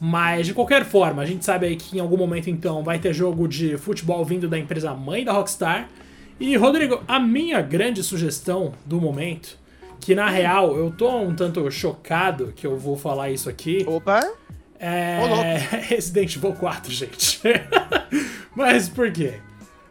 Mas, 0.00 0.46
de 0.46 0.52
qualquer 0.52 0.84
forma, 0.84 1.22
a 1.22 1.26
gente 1.26 1.44
sabe 1.44 1.66
aí 1.66 1.76
que 1.76 1.96
em 1.96 2.00
algum 2.00 2.16
momento, 2.16 2.50
então, 2.50 2.82
vai 2.82 2.98
ter 2.98 3.14
jogo 3.14 3.48
de 3.48 3.78
futebol 3.78 4.22
vindo 4.24 4.46
da 4.48 4.58
empresa 4.58 4.92
mãe 4.94 5.24
da 5.24 5.32
Rockstar. 5.32 5.88
E, 6.38 6.54
Rodrigo, 6.56 7.02
a 7.08 7.18
minha 7.18 7.62
grande 7.62 8.02
sugestão 8.02 8.74
do 8.84 9.00
momento, 9.00 9.56
que 10.00 10.14
na 10.14 10.28
real 10.28 10.76
eu 10.76 10.90
tô 10.90 11.08
um 11.18 11.34
tanto 11.34 11.70
chocado 11.70 12.52
que 12.54 12.66
eu 12.66 12.76
vou 12.76 12.94
falar 12.96 13.30
isso 13.30 13.48
aqui, 13.48 13.84
Opa. 13.88 14.20
é 14.78 15.18
louco. 15.26 15.76
Resident 15.88 16.36
Evil 16.36 16.52
4, 16.52 16.92
gente. 16.92 17.40
Mas 18.54 18.88
por 18.88 19.10
quê? 19.10 19.34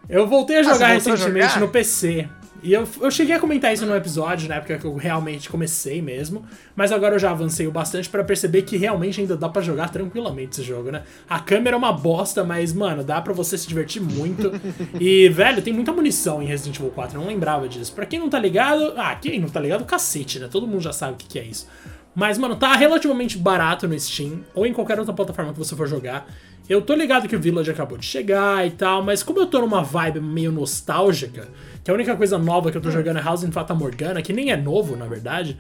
Eu 0.08 0.28
voltei 0.28 0.58
a 0.58 0.60
Ah, 0.60 0.64
jogar 0.64 0.92
voltou 0.94 1.14
a 1.14 1.16
recentemente 1.16 1.48
jogar? 1.48 1.60
no 1.62 1.68
PC. 1.70 2.30
E 2.65 2.73
eu, 2.73 2.88
eu 2.99 3.12
cheguei 3.12 3.36
a 3.36 3.39
comentar 3.39 3.71
isso 3.71 3.86
no 3.86 3.95
episódio, 3.95 4.49
na 4.49 4.56
época 4.56 4.80
que 4.80 4.86
eu 4.86 4.95
realmente 4.95 5.47
comecei 5.47 6.01
mesmo. 6.01 6.43
Mas 6.75 6.91
agora 6.91 7.13
eu 7.13 7.19
já 7.19 7.30
avancei 7.30 7.67
bastante 7.67 8.10
pra 8.10 8.23
perceber 8.23 8.63
que 8.63 8.75
realmente 8.75 9.21
ainda 9.21 9.38
dá 9.38 9.47
pra 9.47 9.62
jogar 9.62 9.89
tranquilamente 9.89 10.54
esse 10.54 10.63
jogo, 10.63 10.89
né? 10.89 11.04
A 11.30 11.39
câmera 11.39 11.75
é 11.75 11.78
uma 11.78 11.93
bosta, 11.93 12.43
mas, 12.43 12.73
mano, 12.73 13.04
dá 13.04 13.21
pra 13.21 13.34
você 13.34 13.56
se 13.56 13.67
divertir 13.67 14.01
muito. 14.01 14.51
e, 14.99 15.30
velho, 15.30 15.62
tem 15.62 15.71
muita 15.71 15.93
munição 15.93 16.41
em 16.41 16.47
Resident 16.47 16.78
Evil 16.78 16.89
4, 16.89 17.15
eu 17.15 17.21
não 17.21 17.28
lembrava 17.28 17.69
disso. 17.69 17.93
Pra 17.93 18.04
quem 18.04 18.17
não 18.17 18.32
tá 18.32 18.39
ligado. 18.39 18.95
Ah, 18.97 19.13
quem 19.13 19.39
não 19.39 19.47
tá 19.47 19.60
ligado, 19.60 19.86
cacete, 19.86 20.39
né? 20.39 20.47
Todo 20.49 20.65
mundo 20.65 20.82
já 20.82 20.91
sabe 20.91 21.13
o 21.13 21.17
que, 21.17 21.28
que 21.28 21.38
é 21.38 21.43
isso. 21.43 21.67
Mas, 22.15 22.39
mano, 22.39 22.56
tá 22.56 22.73
relativamente 22.75 23.38
barato 23.38 23.88
no 23.88 23.99
Steam, 23.99 24.43
ou 24.56 24.65
em 24.65 24.73
qualquer 24.73 24.97
outra 24.97 25.13
plataforma 25.13 25.54
que 25.54 25.60
você 25.60 25.75
for 25.75 25.88
jogar. 25.88 26.25
Eu 26.67 26.82
tô 26.82 26.95
ligado 26.95 27.28
que 27.28 27.36
o 27.36 27.39
Village 27.39 27.69
acabou 27.69 27.95
de 27.95 28.06
chegar 28.06 28.65
e 28.65 28.71
tal, 28.71 29.04
mas 29.04 29.21
como 29.21 29.39
eu 29.39 29.45
tô 29.45 29.62
numa 29.62 29.84
vibe 29.84 30.19
meio 30.19 30.51
nostálgica, 30.51 31.47
que 31.86 31.91
a 31.91 31.93
única 31.93 32.15
coisa 32.15 32.36
nova 32.39 32.71
que 32.71 32.78
eu 32.78 32.82
tô 32.82 32.89
jogando 32.89 33.19
é 33.19 33.21
House 33.21 33.43
in 33.43 33.52
Fata 33.52 33.76
Morgana, 33.76 34.19
que 34.19 34.34
nem 34.34 34.50
é 34.50 34.58
novo, 34.58 34.95
na 34.95 35.06
verdade. 35.06 35.56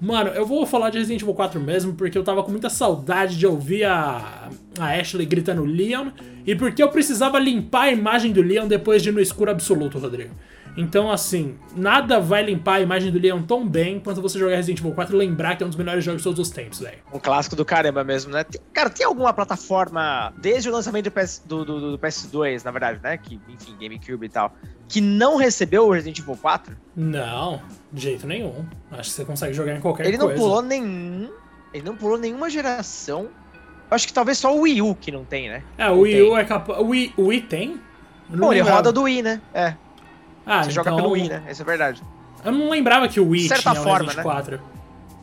Mano, 0.00 0.30
eu 0.30 0.46
vou 0.46 0.64
falar 0.64 0.88
de 0.88 0.96
Resident 0.96 1.20
Evil 1.20 1.34
4 1.34 1.60
mesmo, 1.60 1.92
porque 1.92 2.16
eu 2.16 2.24
tava 2.24 2.42
com 2.42 2.50
muita 2.50 2.70
saudade 2.70 3.36
de 3.36 3.46
ouvir 3.46 3.84
a, 3.84 4.48
a 4.78 4.86
Ashley 4.98 5.26
gritando 5.26 5.66
Leon, 5.66 6.12
e 6.46 6.54
porque 6.54 6.82
eu 6.82 6.88
precisava 6.88 7.38
limpar 7.38 7.82
a 7.82 7.92
imagem 7.92 8.32
do 8.32 8.40
Leon 8.40 8.66
depois 8.66 9.02
de 9.02 9.10
ir 9.10 9.12
no 9.12 9.20
escuro 9.20 9.50
absoluto, 9.50 9.98
Rodrigo. 9.98 10.34
Então, 10.76 11.10
assim, 11.10 11.56
nada 11.74 12.20
vai 12.20 12.42
limpar 12.42 12.74
a 12.74 12.80
imagem 12.80 13.10
do 13.10 13.18
Leon 13.18 13.42
tão 13.42 13.66
bem 13.66 13.98
quanto 13.98 14.20
você 14.20 14.38
jogar 14.38 14.56
Resident 14.56 14.80
Evil 14.80 14.92
4 14.92 15.14
e 15.14 15.18
lembrar 15.18 15.56
que 15.56 15.62
é 15.62 15.66
um 15.66 15.70
dos 15.70 15.78
melhores 15.78 16.04
jogos 16.04 16.20
de 16.20 16.24
todos 16.24 16.38
os 16.40 16.50
tempos, 16.50 16.80
velho. 16.80 16.98
Um 17.12 17.18
clássico 17.18 17.56
do 17.56 17.64
caramba 17.64 18.04
mesmo, 18.04 18.30
né? 18.32 18.44
Cara, 18.74 18.90
tem 18.90 19.06
alguma 19.06 19.32
plataforma, 19.32 20.32
desde 20.36 20.68
o 20.68 20.72
lançamento 20.72 21.04
do, 21.06 21.10
PS, 21.10 21.42
do, 21.46 21.64
do- 21.64 21.92
do 21.92 21.98
PS2, 21.98 22.62
na 22.62 22.70
verdade, 22.70 23.00
né? 23.02 23.16
Que, 23.16 23.40
enfim, 23.48 23.74
GameCube 23.80 24.26
e 24.26 24.28
tal, 24.28 24.52
que 24.88 25.00
não 25.00 25.36
recebeu 25.36 25.86
o 25.86 25.90
Resident 25.92 26.18
Evil 26.18 26.36
4? 26.36 26.76
Não, 26.94 27.62
de 27.92 28.02
jeito 28.02 28.26
nenhum. 28.26 28.64
Acho 28.90 29.08
que 29.10 29.16
você 29.16 29.24
consegue 29.24 29.54
jogar 29.54 29.74
em 29.76 29.80
qualquer 29.80 30.06
Ele 30.06 30.18
não 30.18 30.26
coisa. 30.26 30.40
pulou 30.42 30.60
nenhum. 30.62 31.30
Ele 31.72 31.84
não 31.84 31.96
pulou 31.96 32.18
nenhuma 32.18 32.50
geração. 32.50 33.28
Acho 33.90 34.06
que 34.06 34.12
talvez 34.12 34.36
só 34.38 34.54
o 34.54 34.60
Wii 34.62 34.82
U 34.82 34.94
que 34.94 35.10
não 35.10 35.24
tem, 35.24 35.48
né? 35.48 35.62
É, 35.78 35.88
o 35.88 36.00
Wii 36.00 36.22
U 36.22 36.36
é 36.36 36.44
capaz. 36.44 36.78
O 36.80 36.86
Wii, 36.88 37.14
o 37.16 37.22
Wii 37.28 37.40
tem? 37.42 37.80
Não 38.28 38.40
Bom, 38.40 38.52
ele 38.52 38.60
roda 38.62 38.90
do 38.92 39.02
Wii, 39.02 39.22
né? 39.22 39.40
É. 39.54 39.74
Ah, 40.46 40.62
Você 40.62 40.70
joga 40.70 40.90
então- 40.90 41.02
pelo 41.02 41.10
Wii, 41.14 41.28
né? 41.28 41.42
Isso 41.50 41.60
é 41.62 41.64
verdade. 41.64 42.02
Eu 42.44 42.52
não 42.52 42.70
lembrava 42.70 43.08
que 43.08 43.18
o 43.18 43.28
Wii 43.30 43.48
certa 43.48 43.70
tinha 43.72 43.80
o 43.80 43.84
forma, 43.84 44.04
Resident 44.06 44.22
4. 44.22 44.60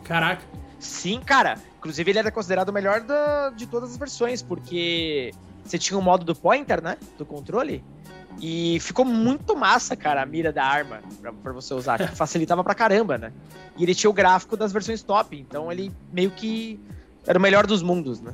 Caraca. 0.03 0.41
Sim, 0.79 1.21
cara. 1.25 1.57
Inclusive, 1.79 2.11
ele 2.11 2.19
era 2.19 2.31
considerado 2.31 2.69
o 2.69 2.73
melhor 2.73 2.99
da- 3.01 3.49
de 3.51 3.65
todas 3.65 3.91
as 3.91 3.97
versões, 3.97 4.41
porque 4.41 5.31
você 5.63 5.77
tinha 5.77 5.97
o 5.97 6.01
modo 6.01 6.25
do 6.25 6.35
pointer, 6.35 6.81
né? 6.83 6.97
Do 7.17 7.25
controle. 7.25 7.83
E 8.41 8.79
ficou 8.81 9.05
muito 9.05 9.55
massa, 9.55 9.95
cara, 9.95 10.21
a 10.21 10.25
mira 10.25 10.51
da 10.51 10.65
arma 10.65 10.99
pra, 11.21 11.31
pra 11.31 11.53
você 11.53 11.73
usar, 11.73 11.97
que 11.99 12.07
facilitava 12.17 12.63
pra 12.63 12.73
caramba, 12.75 13.17
né? 13.17 13.31
E 13.77 13.83
ele 13.83 13.95
tinha 13.95 14.09
o 14.09 14.13
gráfico 14.13 14.57
das 14.57 14.73
versões 14.73 15.01
top, 15.03 15.37
então 15.39 15.71
ele 15.71 15.91
meio 16.11 16.31
que 16.31 16.79
era 17.25 17.37
o 17.39 17.41
melhor 17.41 17.65
dos 17.67 17.81
mundos, 17.81 18.19
né? 18.19 18.33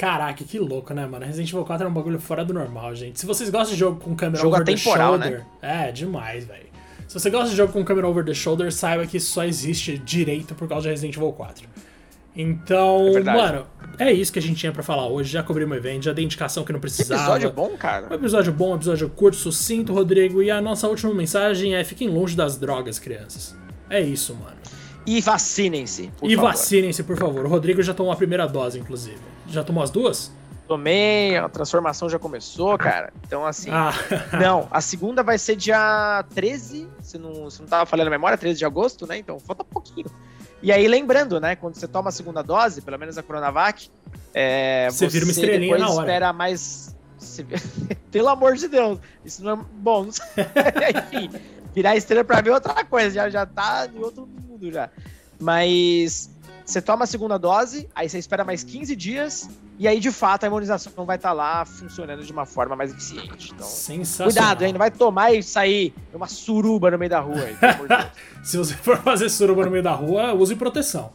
Caraca, 0.00 0.42
que 0.42 0.58
louco, 0.58 0.94
né, 0.94 1.04
mano? 1.04 1.26
Resident 1.26 1.50
Evil 1.50 1.62
4 1.62 1.86
é 1.86 1.90
um 1.90 1.92
bagulho 1.92 2.18
fora 2.18 2.42
do 2.42 2.54
normal, 2.54 2.94
gente. 2.94 3.20
Se 3.20 3.26
vocês 3.26 3.50
gostam 3.50 3.74
de 3.74 3.78
jogo 3.78 4.00
com 4.00 4.16
câmera 4.16 4.40
Jogo 4.40 4.54
over 4.54 4.64
the 4.64 4.72
atemporal, 4.72 5.18
né? 5.18 5.26
shoulder... 5.26 5.46
É, 5.60 5.92
demais, 5.92 6.46
velho. 6.46 6.70
Se 7.06 7.12
você 7.12 7.28
gosta 7.28 7.50
de 7.50 7.56
jogo 7.56 7.70
com 7.70 7.84
câmera 7.84 8.08
over 8.08 8.24
the 8.24 8.32
shoulder, 8.32 8.72
saiba 8.72 9.06
que 9.06 9.18
isso 9.18 9.30
só 9.30 9.44
existe 9.44 9.98
direito 9.98 10.54
por 10.54 10.66
causa 10.66 10.84
de 10.84 10.88
Resident 10.88 11.14
Evil 11.18 11.30
4. 11.32 11.68
Então, 12.34 13.08
É 13.14 13.20
mano, 13.20 13.66
é 13.98 14.10
isso 14.10 14.32
que 14.32 14.38
a 14.38 14.42
gente 14.42 14.56
tinha 14.56 14.72
pra 14.72 14.82
falar 14.82 15.06
hoje. 15.06 15.30
Já 15.30 15.42
cobrimos 15.42 15.76
o 15.76 15.78
evento, 15.78 16.04
já 16.04 16.14
dei 16.14 16.24
indicação 16.24 16.64
que 16.64 16.72
não 16.72 16.80
precisava. 16.80 17.20
Episódio 17.20 17.52
bom, 17.52 17.74
Um 17.74 17.76
cara. 17.76 18.14
episódio 18.14 18.54
bom, 18.54 18.72
um 18.72 18.76
episódio 18.76 19.06
curto, 19.10 19.36
sucinto, 19.36 19.92
Rodrigo. 19.92 20.42
E 20.42 20.50
a 20.50 20.62
nossa 20.62 20.88
última 20.88 21.12
mensagem 21.12 21.74
é: 21.74 21.84
fiquem 21.84 22.08
longe 22.08 22.34
das 22.34 22.56
drogas, 22.56 22.98
crianças. 22.98 23.54
É 23.90 24.00
isso, 24.00 24.34
mano. 24.34 24.56
E 25.06 25.20
vacinem-se. 25.20 26.10
e 26.22 26.36
vacinem-se, 26.36 27.02
por 27.02 27.18
favor. 27.18 27.44
O 27.44 27.48
Rodrigo 27.50 27.82
já 27.82 27.92
tomou 27.92 28.12
a 28.12 28.16
primeira 28.16 28.46
dose, 28.46 28.78
inclusive. 28.78 29.18
Já 29.50 29.62
tomou 29.64 29.82
as 29.82 29.90
duas? 29.90 30.32
Tomei, 30.68 31.36
a 31.36 31.48
transformação 31.48 32.08
já 32.08 32.18
começou, 32.18 32.78
cara. 32.78 33.12
Então, 33.26 33.44
assim. 33.44 33.70
Ah, 33.72 33.92
Não, 34.40 34.68
a 34.70 34.80
segunda 34.80 35.22
vai 35.22 35.36
ser 35.36 35.56
dia 35.56 36.24
13, 36.32 36.88
se 37.02 37.18
não, 37.18 37.50
se 37.50 37.60
não 37.60 37.66
tava 37.68 37.84
falhando 37.86 38.06
a 38.08 38.10
memória, 38.12 38.38
13 38.38 38.58
de 38.60 38.64
agosto, 38.64 39.04
né? 39.06 39.18
Então 39.18 39.38
falta 39.40 39.64
pouquinho. 39.64 40.06
E 40.62 40.70
aí, 40.70 40.86
lembrando, 40.86 41.40
né? 41.40 41.56
Quando 41.56 41.74
você 41.74 41.88
toma 41.88 42.10
a 42.10 42.12
segunda 42.12 42.40
dose, 42.42 42.82
pelo 42.82 42.98
menos 42.98 43.18
a 43.18 43.22
Coronavac, 43.22 43.90
é, 44.32 44.88
Você 44.90 45.08
vira 45.08 45.24
uma 45.24 45.32
estrelinha 45.32 45.60
depois 45.74 45.80
na 45.80 45.90
hora. 45.90 46.06
espera 46.06 46.32
mais. 46.32 46.94
se- 47.18 47.44
Pelo 48.12 48.28
amor 48.28 48.54
de 48.54 48.68
Deus, 48.68 48.98
isso 49.24 49.42
não 49.42 49.52
é 49.52 49.64
bom. 49.74 50.04
não. 50.04 50.10
Enfim, 51.18 51.30
virar 51.74 51.96
estrela 51.96 52.22
pra 52.22 52.42
mim 52.42 52.50
é 52.50 52.52
outra 52.54 52.84
coisa, 52.84 53.10
já, 53.10 53.28
já 53.28 53.44
tá 53.46 53.88
em 53.92 53.98
outro 53.98 54.24
mundo 54.48 54.70
já. 54.70 54.88
Mas 55.40 56.30
você 56.70 56.80
toma 56.80 57.04
a 57.04 57.06
segunda 57.06 57.38
dose, 57.38 57.88
aí 57.94 58.08
você 58.08 58.18
espera 58.18 58.44
mais 58.44 58.62
15 58.62 58.94
dias, 58.94 59.50
e 59.78 59.88
aí 59.88 59.98
de 59.98 60.10
fato 60.10 60.44
a 60.44 60.46
imunização 60.46 61.04
vai 61.04 61.16
estar 61.16 61.32
lá 61.32 61.64
funcionando 61.64 62.24
de 62.24 62.32
uma 62.32 62.46
forma 62.46 62.76
mais 62.76 62.92
eficiente. 62.92 63.52
Então, 63.54 63.66
sensacional. 63.66 64.32
Cuidado, 64.32 64.62
hein? 64.64 64.72
Não 64.72 64.78
vai 64.78 64.90
tomar 64.90 65.32
e 65.32 65.42
sair 65.42 65.92
uma 66.14 66.26
suruba 66.28 66.90
no 66.90 66.98
meio 66.98 67.10
da 67.10 67.20
rua. 67.20 67.42
Aí. 67.42 67.56
Se 68.44 68.56
você 68.56 68.74
for 68.74 68.98
fazer 68.98 69.28
suruba 69.28 69.64
no 69.64 69.70
meio 69.70 69.82
da 69.82 69.92
rua, 69.92 70.32
use 70.32 70.54
proteção. 70.54 71.12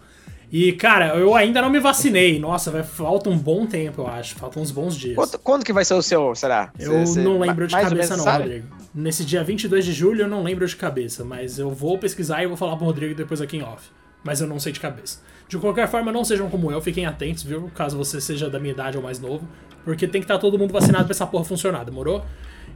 E, 0.51 0.73
cara, 0.73 1.15
eu 1.17 1.33
ainda 1.33 1.61
não 1.61 1.69
me 1.69 1.79
vacinei. 1.79 2.39
Nossa, 2.39 2.69
vai, 2.69 2.83
falta 2.83 3.29
um 3.29 3.37
bom 3.37 3.65
tempo, 3.65 4.01
eu 4.01 4.07
acho. 4.07 4.35
Faltam 4.35 4.61
uns 4.61 4.71
bons 4.71 4.95
dias. 4.95 5.15
Quando, 5.15 5.39
quando 5.39 5.65
que 5.65 5.73
vai 5.73 5.83
ser 5.83 5.95
o 5.95 6.01
seu, 6.01 6.35
será? 6.35 6.71
Eu 6.77 7.05
Cê- 7.05 7.13
cê- 7.13 7.21
não 7.21 7.39
lembro 7.39 7.67
de 7.67 7.75
cabeça, 7.75 8.15
não, 8.15 8.23
sabe? 8.23 8.43
Rodrigo. 8.43 8.67
Nesse 8.93 9.25
dia 9.25 9.43
22 9.43 9.83
de 9.83 9.91
julho 9.91 10.21
eu 10.21 10.27
não 10.27 10.43
lembro 10.43 10.65
de 10.67 10.75
cabeça, 10.75 11.25
mas 11.25 11.57
eu 11.59 11.71
vou 11.71 11.97
pesquisar 11.97 12.43
e 12.43 12.47
vou 12.47 12.55
falar 12.55 12.77
pro 12.77 12.85
Rodrigo 12.85 13.15
depois 13.15 13.41
aqui 13.41 13.57
em 13.57 13.63
off. 13.63 13.89
Mas 14.23 14.39
eu 14.39 14.47
não 14.47 14.59
sei 14.59 14.71
de 14.71 14.79
cabeça. 14.79 15.19
De 15.47 15.57
qualquer 15.57 15.87
forma, 15.87 16.11
não 16.11 16.23
sejam 16.23 16.49
como 16.49 16.71
eu, 16.71 16.81
fiquem 16.81 17.05
atentos, 17.05 17.43
viu? 17.43 17.69
Caso 17.75 17.97
você 17.97 18.19
seja 18.19 18.49
da 18.49 18.59
minha 18.59 18.73
idade 18.73 18.97
ou 18.97 19.03
mais 19.03 19.19
novo. 19.19 19.47
Porque 19.83 20.07
tem 20.07 20.19
que 20.19 20.25
estar 20.25 20.39
todo 20.39 20.57
mundo 20.57 20.73
vacinado 20.73 21.05
pra 21.05 21.11
essa 21.11 21.27
porra 21.27 21.45
funcionar, 21.45 21.83
demorou? 21.83 22.25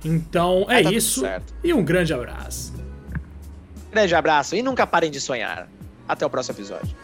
Então 0.06 0.62
é 0.70 0.76
Vai 0.76 0.84
tá 0.84 0.92
isso. 0.92 1.24
E 1.64 1.74
um 1.74 1.84
grande 1.84 2.14
abraço. 2.14 2.74
Grande 3.92 4.14
abraço 4.14 4.56
e 4.56 4.62
nunca 4.62 4.86
parem 4.86 5.10
de 5.10 5.20
sonhar. 5.20 5.68
Até 6.08 6.26
o 6.26 6.30
próximo 6.30 6.56
episódio. 6.58 6.96